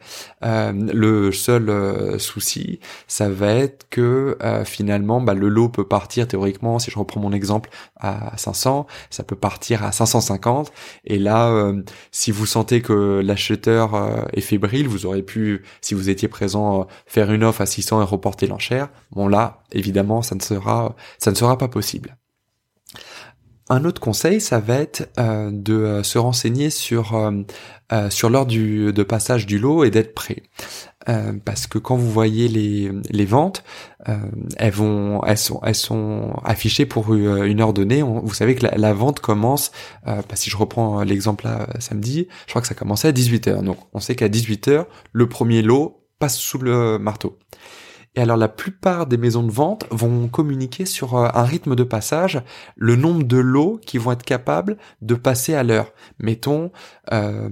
Euh, 0.44 0.72
le 0.72 1.32
seul 1.32 1.68
euh, 1.70 2.18
souci, 2.18 2.80
ça 3.08 3.28
va 3.28 3.52
être 3.54 3.86
que 3.90 4.36
euh, 4.42 4.64
finalement, 4.64 5.20
bah, 5.20 5.34
le 5.34 5.48
lot 5.48 5.68
peut 5.68 5.86
partir 5.86 6.26
théoriquement, 6.28 6.78
si 6.78 6.90
je 6.90 6.98
reprends 6.98 7.20
mon 7.20 7.32
exemple, 7.32 7.70
à 8.00 8.36
500, 8.36 8.86
ça 9.10 9.22
peut 9.22 9.36
partir 9.36 9.84
à 9.84 9.92
550. 9.92 10.72
Et 11.04 11.18
là, 11.18 11.50
euh, 11.50 11.82
si 12.10 12.30
vous 12.30 12.46
sentez 12.46 12.80
que 12.80 13.20
l'acheteur 13.24 14.26
est 14.32 14.40
fébrile, 14.40 14.88
vous 14.88 15.06
aurez 15.06 15.22
pu, 15.22 15.62
si 15.80 15.94
vous 15.94 16.08
étiez 16.10 16.28
présent, 16.28 16.86
faire 17.06 17.32
une 17.32 17.44
offre 17.44 17.60
à 17.60 17.66
600 17.66 18.02
et 18.02 18.04
reporter 18.04 18.46
l'enchère. 18.46 18.88
Bon 19.12 19.28
là, 19.28 19.62
évidemment, 19.72 20.22
ça 20.22 20.34
ne 20.34 20.40
sera, 20.40 20.94
ça 21.18 21.30
ne 21.30 21.36
sera 21.36 21.58
pas 21.58 21.68
possible. 21.68 22.16
Un 23.70 23.86
autre 23.86 24.00
conseil, 24.00 24.42
ça 24.42 24.60
va 24.60 24.76
être 24.76 25.10
euh, 25.18 25.50
de 25.50 25.72
euh, 25.72 26.02
se 26.02 26.18
renseigner 26.18 26.68
sur 26.68 27.14
euh, 27.14 28.10
sur 28.10 28.28
l'heure 28.28 28.44
du 28.44 28.92
de 28.92 29.02
passage 29.02 29.46
du 29.46 29.58
lot 29.58 29.84
et 29.84 29.90
d'être 29.90 30.14
prêt, 30.14 30.42
parce 31.44 31.66
que 31.66 31.78
quand 31.78 31.96
vous 31.96 32.10
voyez 32.10 32.48
les 32.48 32.90
les 33.10 33.24
ventes, 33.24 33.62
elles 34.56 34.72
vont 34.72 35.22
elles 35.24 35.38
sont 35.38 35.60
elles 35.62 35.74
sont 35.76 36.34
affichées 36.44 36.86
pour 36.86 37.14
une 37.14 37.60
heure 37.60 37.72
donnée. 37.72 38.02
vous 38.02 38.34
savez 38.34 38.56
que 38.56 38.66
la, 38.66 38.92
vente 38.94 39.20
commence, 39.20 39.70
bah, 40.04 40.24
si 40.34 40.50
je 40.50 40.56
reprends 40.56 41.04
l'exemple 41.04 41.44
là 41.44 41.68
samedi, 41.78 42.26
je 42.46 42.52
crois 42.52 42.62
que 42.62 42.68
ça 42.68 42.74
commençait 42.74 43.08
à 43.08 43.12
18 43.12 43.48
h 43.48 43.62
Donc 43.62 43.78
on 43.92 44.00
sait 44.00 44.16
qu'à 44.16 44.28
18 44.28 44.68
h 44.68 44.86
le 45.12 45.28
premier 45.28 45.62
lot 45.62 46.04
passe 46.18 46.36
sous 46.36 46.58
le 46.58 46.98
marteau. 46.98 47.38
Et 48.16 48.20
alors 48.20 48.36
la 48.36 48.48
plupart 48.48 49.06
des 49.06 49.16
maisons 49.16 49.42
de 49.42 49.50
vente 49.50 49.86
vont 49.90 50.28
communiquer 50.28 50.86
sur 50.86 51.16
euh, 51.16 51.28
un 51.34 51.42
rythme 51.42 51.74
de 51.74 51.84
passage, 51.84 52.42
le 52.76 52.96
nombre 52.96 53.24
de 53.24 53.38
lots 53.38 53.80
qui 53.84 53.98
vont 53.98 54.12
être 54.12 54.22
capables 54.22 54.76
de 55.02 55.14
passer 55.14 55.54
à 55.54 55.62
l'heure. 55.62 55.92
Mettons, 56.20 56.70
euh, 57.12 57.48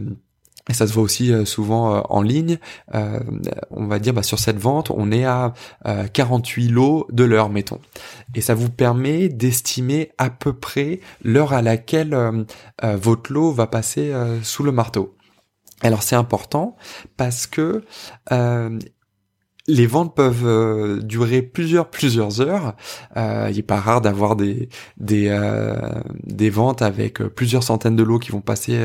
et 0.70 0.74
ça 0.74 0.86
se 0.86 0.92
voit 0.92 1.02
aussi 1.02 1.32
euh, 1.32 1.44
souvent 1.44 2.04
en 2.08 2.22
ligne, 2.22 2.58
on 2.92 3.86
va 3.86 3.98
dire 3.98 4.14
bah, 4.14 4.22
sur 4.22 4.38
cette 4.38 4.58
vente, 4.58 4.90
on 4.90 5.10
est 5.10 5.24
à 5.24 5.54
48 6.12 6.68
lots 6.68 7.08
de 7.10 7.24
l'heure, 7.24 7.48
mettons. 7.48 7.80
Et 8.36 8.40
ça 8.40 8.54
vous 8.54 8.70
permet 8.70 9.28
d'estimer 9.28 10.12
à 10.18 10.30
peu 10.30 10.52
près 10.52 11.00
l'heure 11.24 11.52
à 11.52 11.62
laquelle 11.62 12.16
votre 12.80 13.32
lot 13.32 13.50
va 13.50 13.66
passer 13.66 14.12
sous 14.44 14.62
le 14.62 14.70
marteau. 14.70 15.16
Alors 15.80 16.04
c'est 16.04 16.14
important 16.14 16.76
parce 17.16 17.48
que 17.48 17.82
les 19.68 19.86
ventes 19.86 20.14
peuvent 20.14 20.46
euh, 20.46 21.00
durer 21.00 21.42
plusieurs 21.42 21.88
plusieurs 21.88 22.40
heures. 22.40 22.74
Euh, 23.16 23.48
il 23.50 23.58
est 23.58 23.62
pas 23.62 23.80
rare 23.80 24.00
d'avoir 24.00 24.34
des 24.36 24.68
des 24.96 25.28
euh, 25.28 25.76
des 26.24 26.50
ventes 26.50 26.82
avec 26.82 27.22
plusieurs 27.22 27.62
centaines 27.62 27.96
de 27.96 28.02
lots 28.02 28.18
qui 28.18 28.32
vont 28.32 28.40
passer 28.40 28.80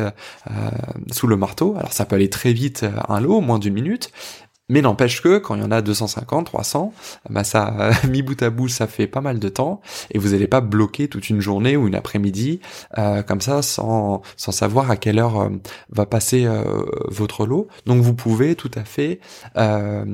sous 1.12 1.28
le 1.28 1.38
marteau. 1.38 1.76
Alors 1.78 1.94
ça 1.94 2.06
peut 2.06 2.16
aller 2.16 2.30
très 2.30 2.54
vite 2.54 2.86
un 3.10 3.20
lot, 3.20 3.42
moins 3.42 3.60
d'une 3.60 3.74
minute, 3.74 4.12
mais 4.70 4.82
n'empêche 4.82 5.22
que 5.22 5.38
quand 5.38 5.56
il 5.56 5.62
y 5.62 5.64
en 5.64 5.72
a 5.72 5.82
250, 5.82 6.46
300, 6.46 6.94
bah 7.30 7.44
ça, 7.44 7.92
mis 8.10 8.22
bout 8.22 8.42
à 8.42 8.50
bout, 8.50 8.68
ça 8.68 8.88
fait 8.88 9.08
pas 9.08 9.22
mal 9.22 9.40
de 9.40 9.50
temps 9.50 9.82
et 10.12 10.20
vous 10.20 10.30
n'allez 10.30 10.48
pas 10.48 10.62
bloquer 10.62 11.08
toute 11.08 11.30
une 11.30 11.40
journée 11.40 11.78
ou 11.78 11.88
une 11.88 11.96
après-midi 11.96 12.60
euh, 12.98 13.24
comme 13.24 13.40
ça 13.42 13.62
sans, 13.62 14.22
sans 14.36 14.52
savoir 14.52 14.92
à 14.92 14.98
quelle 14.98 15.20
heure 15.20 15.40
euh, 15.40 15.50
va 15.90 16.06
passer 16.06 16.46
euh, 16.46 16.84
votre 17.08 17.46
lot. 17.46 17.68
Donc 17.86 18.02
vous 18.02 18.14
pouvez 18.14 18.56
tout 18.56 18.72
à 18.76 18.84
fait, 18.84 19.20
à 19.56 20.06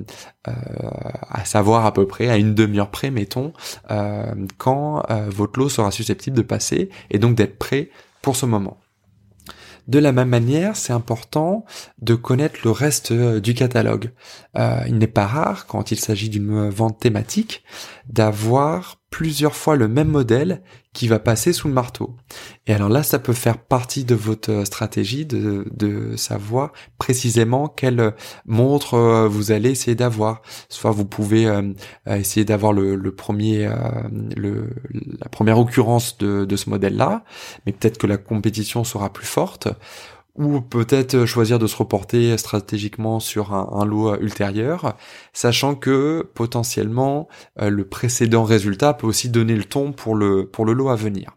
savoir 1.46 1.86
à 1.86 1.94
peu 1.94 2.06
près 2.06 2.30
à 2.30 2.38
une 2.38 2.54
demi-heure 2.54 2.92
près, 2.92 3.12
mettons, 3.12 3.54
quand 4.58 5.04
votre 5.30 5.60
lot 5.60 5.70
sera 5.70 5.92
susceptible 5.92 6.38
de 6.38 6.42
passer 6.42 6.90
et 7.10 7.20
donc 7.20 7.36
d'être 7.36 7.58
prêt 7.58 7.90
pour 8.22 8.36
ce 8.36 8.46
moment. 8.46 8.78
De 9.88 10.00
la 10.00 10.12
même 10.12 10.30
manière, 10.30 10.76
c'est 10.76 10.94
important 10.94 11.66
de 12.02 12.16
connaître 12.16 12.60
le 12.64 12.72
reste 12.72 13.12
euh, 13.12 13.40
du 13.40 13.54
catalogue. 13.54 14.12
Euh, 14.58 14.82
il 14.88 14.98
n'est 14.98 15.08
pas 15.08 15.28
rare, 15.28 15.68
quand 15.68 15.92
il 15.92 16.00
s'agit 16.00 16.30
d'une 16.30 16.70
vente 16.70 17.00
thématique, 17.00 17.64
d'avoir 18.08 19.03
plusieurs 19.14 19.56
fois 19.56 19.76
le 19.76 19.88
même 19.88 20.08
modèle 20.08 20.64
qui 20.92 21.08
va 21.08 21.20
passer 21.20 21.54
sous 21.54 21.68
le 21.68 21.74
marteau. 21.76 22.16
Et 22.66 22.74
alors 22.74 22.90
là, 22.90 23.04
ça 23.04 23.20
peut 23.20 23.34
faire 23.34 23.60
partie 23.60 24.06
de 24.06 24.16
votre 24.16 24.66
stratégie 24.66 25.28
de, 25.28 26.16
savoir 26.16 26.74
précisément 26.98 27.68
quelle 27.68 28.16
montre 28.48 28.96
euh, 28.96 29.28
vous 29.28 29.52
allez 29.52 29.70
essayer 29.70 29.94
d'avoir. 29.94 30.42
Soit 30.68 30.90
vous 30.90 31.06
pouvez 31.06 31.46
euh, 31.46 31.74
essayer 32.08 32.44
d'avoir 32.44 32.74
le, 32.74 32.98
premier, 33.12 33.68
euh, 33.68 34.66
la 35.20 35.30
première 35.30 35.60
occurrence 35.60 36.18
de, 36.18 36.46
de 36.46 36.56
ce 36.56 36.72
modèle-là, 36.72 37.24
mais 37.68 37.72
peut-être 37.72 38.00
que 38.00 38.08
la 38.08 38.18
compétition 38.18 38.84
sera 38.84 39.14
plus 39.14 39.28
forte 39.28 39.68
ou 40.36 40.62
peut-être 40.62 41.26
choisir 41.26 41.60
de 41.60 41.68
se 41.68 41.76
reporter 41.76 42.38
stratégiquement 42.38 43.20
sur 43.20 43.54
un, 43.54 43.86
lot 43.86 44.16
ultérieur, 44.20 44.96
sachant 45.32 45.76
que 45.76 46.28
potentiellement 46.34 47.28
euh, 47.62 47.70
le 47.70 47.86
précédent 47.86 48.44
résultat 48.44 48.94
peut 48.94 49.08
aussi 49.08 49.30
donner 49.30 49.56
le 49.56 49.66
ton 49.66 49.92
pour 49.92 50.16
le, 50.16 50.48
pour 50.48 50.66
le 50.66 50.74
lot 50.74 50.90
à 50.90 50.96
venir. 50.96 51.36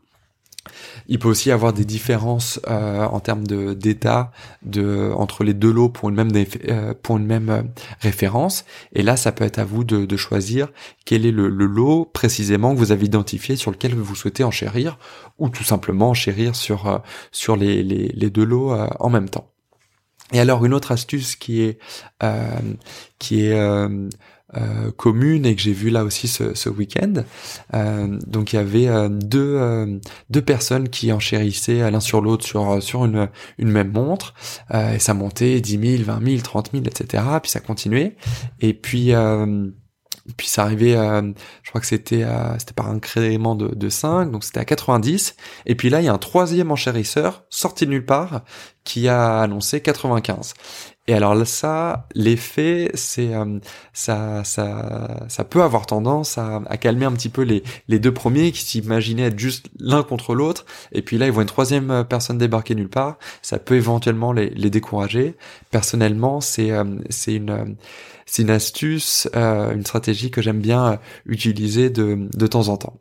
Il 1.09 1.19
peut 1.19 1.29
aussi 1.29 1.51
avoir 1.51 1.73
des 1.73 1.85
différences 1.85 2.61
euh, 2.69 3.05
en 3.05 3.21
termes 3.21 3.47
de 3.47 3.75
d'état 3.75 4.33
de 4.63 5.13
entre 5.15 5.45
les 5.45 5.55
deux 5.55 5.73
lots 5.73 5.89
pour 5.89 6.09
une 6.09 6.15
même 6.17 6.31
euh, 6.69 6.95
pour 7.01 7.17
une 7.17 7.27
même 7.27 7.49
euh, 7.49 7.63
référence. 8.01 8.65
Et 8.93 9.03
là, 9.03 9.17
ça 9.17 9.33
peut 9.33 9.45
être 9.45 9.59
à 9.59 9.65
vous 9.65 9.85
de, 9.85 10.05
de 10.05 10.17
choisir 10.17 10.69
quel 11.05 11.27
est 11.27 11.31
le, 11.31 11.49
le, 11.49 11.67
lot 11.67 12.05
précisément 12.05 12.75
que 12.75 12.79
vous 12.79 12.93
avez 12.93 13.07
identifié 13.07 13.57
sur 13.57 13.71
lequel 13.71 13.95
vous 13.95 14.15
souhaitez 14.15 14.45
enchérir, 14.45 14.99
ou 15.39 15.49
tout 15.49 15.65
simplement 15.65 16.11
enchérir 16.11 16.57
sur 16.57 16.87
euh, 16.87 16.99
sur 17.33 17.57
les, 17.57 17.83
les, 17.83 18.09
les 18.09 18.31
deux 18.31 18.45
lots 18.45 18.73
en 18.99 19.11
même 19.11 19.29
temps. 19.29 19.51
Et 20.33 20.41
alors 20.41 20.65
une 20.65 20.75
autre 20.75 20.91
astuce 20.93 21.37
qui 21.37 21.63
est 21.63 21.79
qui 23.19 23.45
est 23.45 23.89
euh, 24.55 24.93
commune 24.93 25.45
et 25.45 25.57
que 25.57 25.61
j'ai 25.61 25.73
vu 25.73 25.91
là 25.91 26.05
aussi 26.05 26.29
ce, 26.29 26.55
ce 26.55 26.69
week-end. 26.69 27.25
Euh, 27.75 28.19
donc 28.27 28.53
il 28.53 28.57
y 28.57 28.59
avait 28.61 28.87
euh, 28.87 29.09
deux 29.09 29.57
euh, 29.57 29.99
deux 30.31 30.43
personnes 30.43 30.89
qui 30.89 31.13
enchérissaient 31.13 31.91
l'un 31.91 31.99
sur 31.99 32.21
l'autre 32.21 32.47
sur 32.47 32.81
sur 32.81 33.05
une 33.05 33.29
une 33.59 33.71
même 33.71 33.91
montre 33.91 34.35
et 34.73 35.01
ça 35.01 35.15
montait 35.15 35.61
10 35.61 35.99
000, 35.99 36.05
20 36.05 36.25
000, 36.25 36.43
30 36.43 36.71
000, 36.73 36.85
etc. 36.85 37.25
Puis 37.43 37.51
ça 37.51 37.61
continuait 37.61 38.17
et 38.61 38.73
puis 38.73 39.13
puis 40.37 40.49
ça 40.49 40.65
arrivait, 40.65 40.95
je 41.63 41.69
crois 41.69 41.81
que 41.81 41.87
c'était 41.87 42.27
c'était 42.59 42.73
par 42.75 42.89
un 42.89 42.97
incrément 42.97 43.55
de, 43.55 43.69
de 43.69 43.89
5, 43.89 44.31
donc 44.31 44.43
c'était 44.43 44.59
à 44.59 44.65
90. 44.65 45.37
Et 45.67 45.75
puis 45.77 45.89
là, 45.89 46.01
il 46.01 46.05
y 46.05 46.09
a 46.09 46.13
un 46.13 46.19
troisième 46.19 46.73
enchérisseur 46.73 47.45
sorti 47.49 47.87
de 47.87 47.91
nulle 47.91 48.07
part 48.07 48.43
qui 48.83 49.07
a 49.07 49.41
annoncé 49.41 49.81
95. 49.81 50.55
Et 51.09 51.15
alors 51.15 51.47
ça, 51.47 52.09
l'effet, 52.15 52.91
c'est 52.95 53.33
euh, 53.35 53.61
ça, 53.93 54.43
ça, 54.45 55.25
ça 55.29 55.45
peut 55.45 55.63
avoir 55.63 55.87
tendance 55.87 56.37
à, 56.37 56.61
calmer 56.79 57.05
un 57.07 57.13
petit 57.13 57.29
peu 57.29 57.43
les, 57.43 57.63
les 57.87 57.99
deux 58.01 58.13
premiers 58.13 58.51
qui 58.51 58.63
s'imaginaient 58.63 59.25
être 59.25 59.39
juste 59.39 59.69
l'un 59.79 60.03
contre 60.03 60.35
l'autre. 60.35 60.67
Et 60.93 61.03
puis 61.03 61.17
là, 61.17 61.27
ils 61.27 61.33
voient 61.33 61.43
une 61.43 61.49
troisième 61.49 61.91
euh, 61.91 62.05
personne 62.05 62.39
débarquer 62.39 62.75
nulle 62.75 62.89
part. 62.89 63.19
Ça 63.41 63.59
peut 63.59 63.77
éventuellement 63.77 64.33
les, 64.33 64.51
les 64.51 64.71
décourager. 64.71 65.37
Personnellement, 65.71 66.41
c'est 66.41 66.73
euh, 66.73 66.85
c'est 67.09 67.35
une 67.35 67.77
c'est 68.27 68.43
une 68.43 68.51
astuce, 68.51 69.29
une 69.35 69.85
stratégie 69.85 70.33
que 70.33 70.43
j'aime 70.43 70.61
bien 70.61 70.99
utiliser 71.27 71.91
de 71.91 72.29
de 72.35 72.47
temps 72.49 72.69
en 72.69 72.77
temps. 72.77 72.99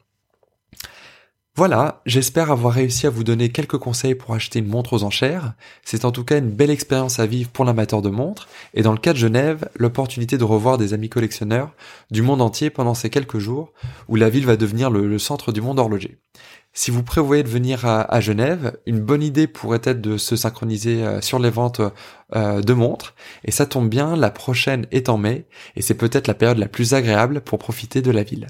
Voilà, 1.58 2.02
j'espère 2.06 2.52
avoir 2.52 2.74
réussi 2.74 3.08
à 3.08 3.10
vous 3.10 3.24
donner 3.24 3.48
quelques 3.48 3.78
conseils 3.78 4.14
pour 4.14 4.36
acheter 4.36 4.60
une 4.60 4.68
montre 4.68 4.92
aux 4.92 5.04
enchères. 5.04 5.54
C'est 5.86 6.04
en 6.04 6.12
tout 6.12 6.26
cas 6.26 6.38
une 6.38 6.52
belle 6.52 6.70
expérience 6.70 7.18
à 7.20 7.26
vivre 7.26 7.50
pour 7.50 7.64
l'amateur 7.64 8.02
de 8.02 8.10
montres, 8.10 8.50
et 8.74 8.82
dans 8.82 8.92
le 8.92 8.98
cas 8.98 9.14
de 9.14 9.18
Genève, 9.18 9.70
l'opportunité 9.78 10.38
de 10.38 10.44
revoir 10.44 10.78
des 10.78 10.94
amis 10.94 11.08
collectionneurs 11.08 11.72
du 12.12 12.22
monde 12.22 12.42
entier 12.42 12.70
pendant 12.70 12.94
ces 12.94 13.10
quelques 13.10 13.40
jours, 13.40 13.72
où 14.10 14.18
la 14.18 14.30
ville 14.30 14.46
va 14.46 14.58
devenir 14.58 14.90
le, 14.90 15.18
centre 15.18 15.54
du 15.54 15.62
monde 15.62 15.80
horloger. 15.80 16.18
Si 16.74 16.92
vous 16.92 17.04
prévoyez 17.04 17.44
de 17.44 17.48
venir 17.48 17.86
à, 17.86 18.20
Genève, 18.20 18.78
une 18.86 19.00
bonne 19.00 19.24
idée 19.24 19.48
pourrait 19.48 19.80
être 19.86 20.02
de 20.02 20.18
se 20.18 20.36
synchroniser 20.36 21.06
euh, 21.06 21.22
sur 21.22 21.40
les 21.40 21.52
ventes 21.52 21.80
euh, 22.36 22.62
de 22.62 22.74
montres, 22.74 23.16
et 23.46 23.52
ça 23.52 23.66
tombe 23.66 23.88
bien, 23.88 24.18
la 24.18 24.30
prochaine 24.30 24.88
est 24.92 25.08
en 25.08 25.18
mai, 25.18 25.46
et 25.78 25.82
c'est 25.82 25.94
peut-être 25.94 26.28
la 26.28 26.34
période 26.34 26.58
la 26.58 26.68
plus 26.68 26.94
agréable 26.94 27.40
pour 27.40 27.60
profiter 27.60 28.02
de 28.02 28.12
la 28.12 28.24
ville. 28.24 28.48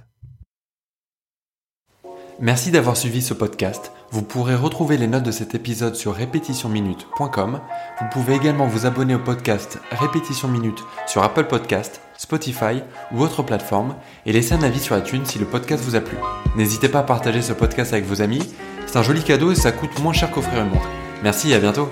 Merci 2.40 2.70
d'avoir 2.70 2.98
suivi 2.98 3.22
ce 3.22 3.34
podcast. 3.34 3.92
Vous 4.12 4.22
pourrez 4.22 4.56
retrouver 4.56 4.98
les 4.98 5.08
notes 5.08 5.24
de 5.24 5.32
cet 5.32 5.56
épisode 5.56 5.96
sur 5.96 6.14
répétitionminute.com. 6.14 7.60
Vous 8.00 8.06
pouvez 8.12 8.36
également 8.36 8.68
vous 8.68 8.86
abonner 8.86 9.16
au 9.16 9.20
podcast 9.20 9.80
Répétition 9.92 10.50
Minute 10.50 10.84
sur 11.08 11.24
Apple 11.24 11.46
Podcast, 11.46 12.02
Spotify 12.18 12.84
ou 13.14 13.22
autre 13.22 13.42
plateforme 13.42 13.96
et 14.26 14.34
laisser 14.34 14.54
un 14.54 14.64
avis 14.64 14.80
sur 14.80 14.98
iTunes 14.98 15.26
si 15.26 15.40
le 15.40 15.46
podcast 15.46 15.84
vous 15.84 15.96
a 15.96 16.02
plu. 16.02 16.18
N'hésitez 16.58 16.90
pas 16.90 17.00
à 17.00 17.04
partager 17.04 17.42
ce 17.42 17.54
podcast 17.54 17.94
avec 17.94 18.06
vos 18.06 18.22
amis. 18.22 18.54
C'est 18.86 18.98
un 18.98 19.04
joli 19.04 19.24
cadeau 19.24 19.52
et 19.52 19.56
ça 19.56 19.72
coûte 19.72 19.98
moins 20.00 20.14
cher 20.14 20.30
qu'offrir 20.30 20.62
une 20.62 20.70
montre. 20.70 20.90
Merci 21.24 21.52
et 21.52 21.56
à 21.56 21.60
bientôt. 21.60 21.90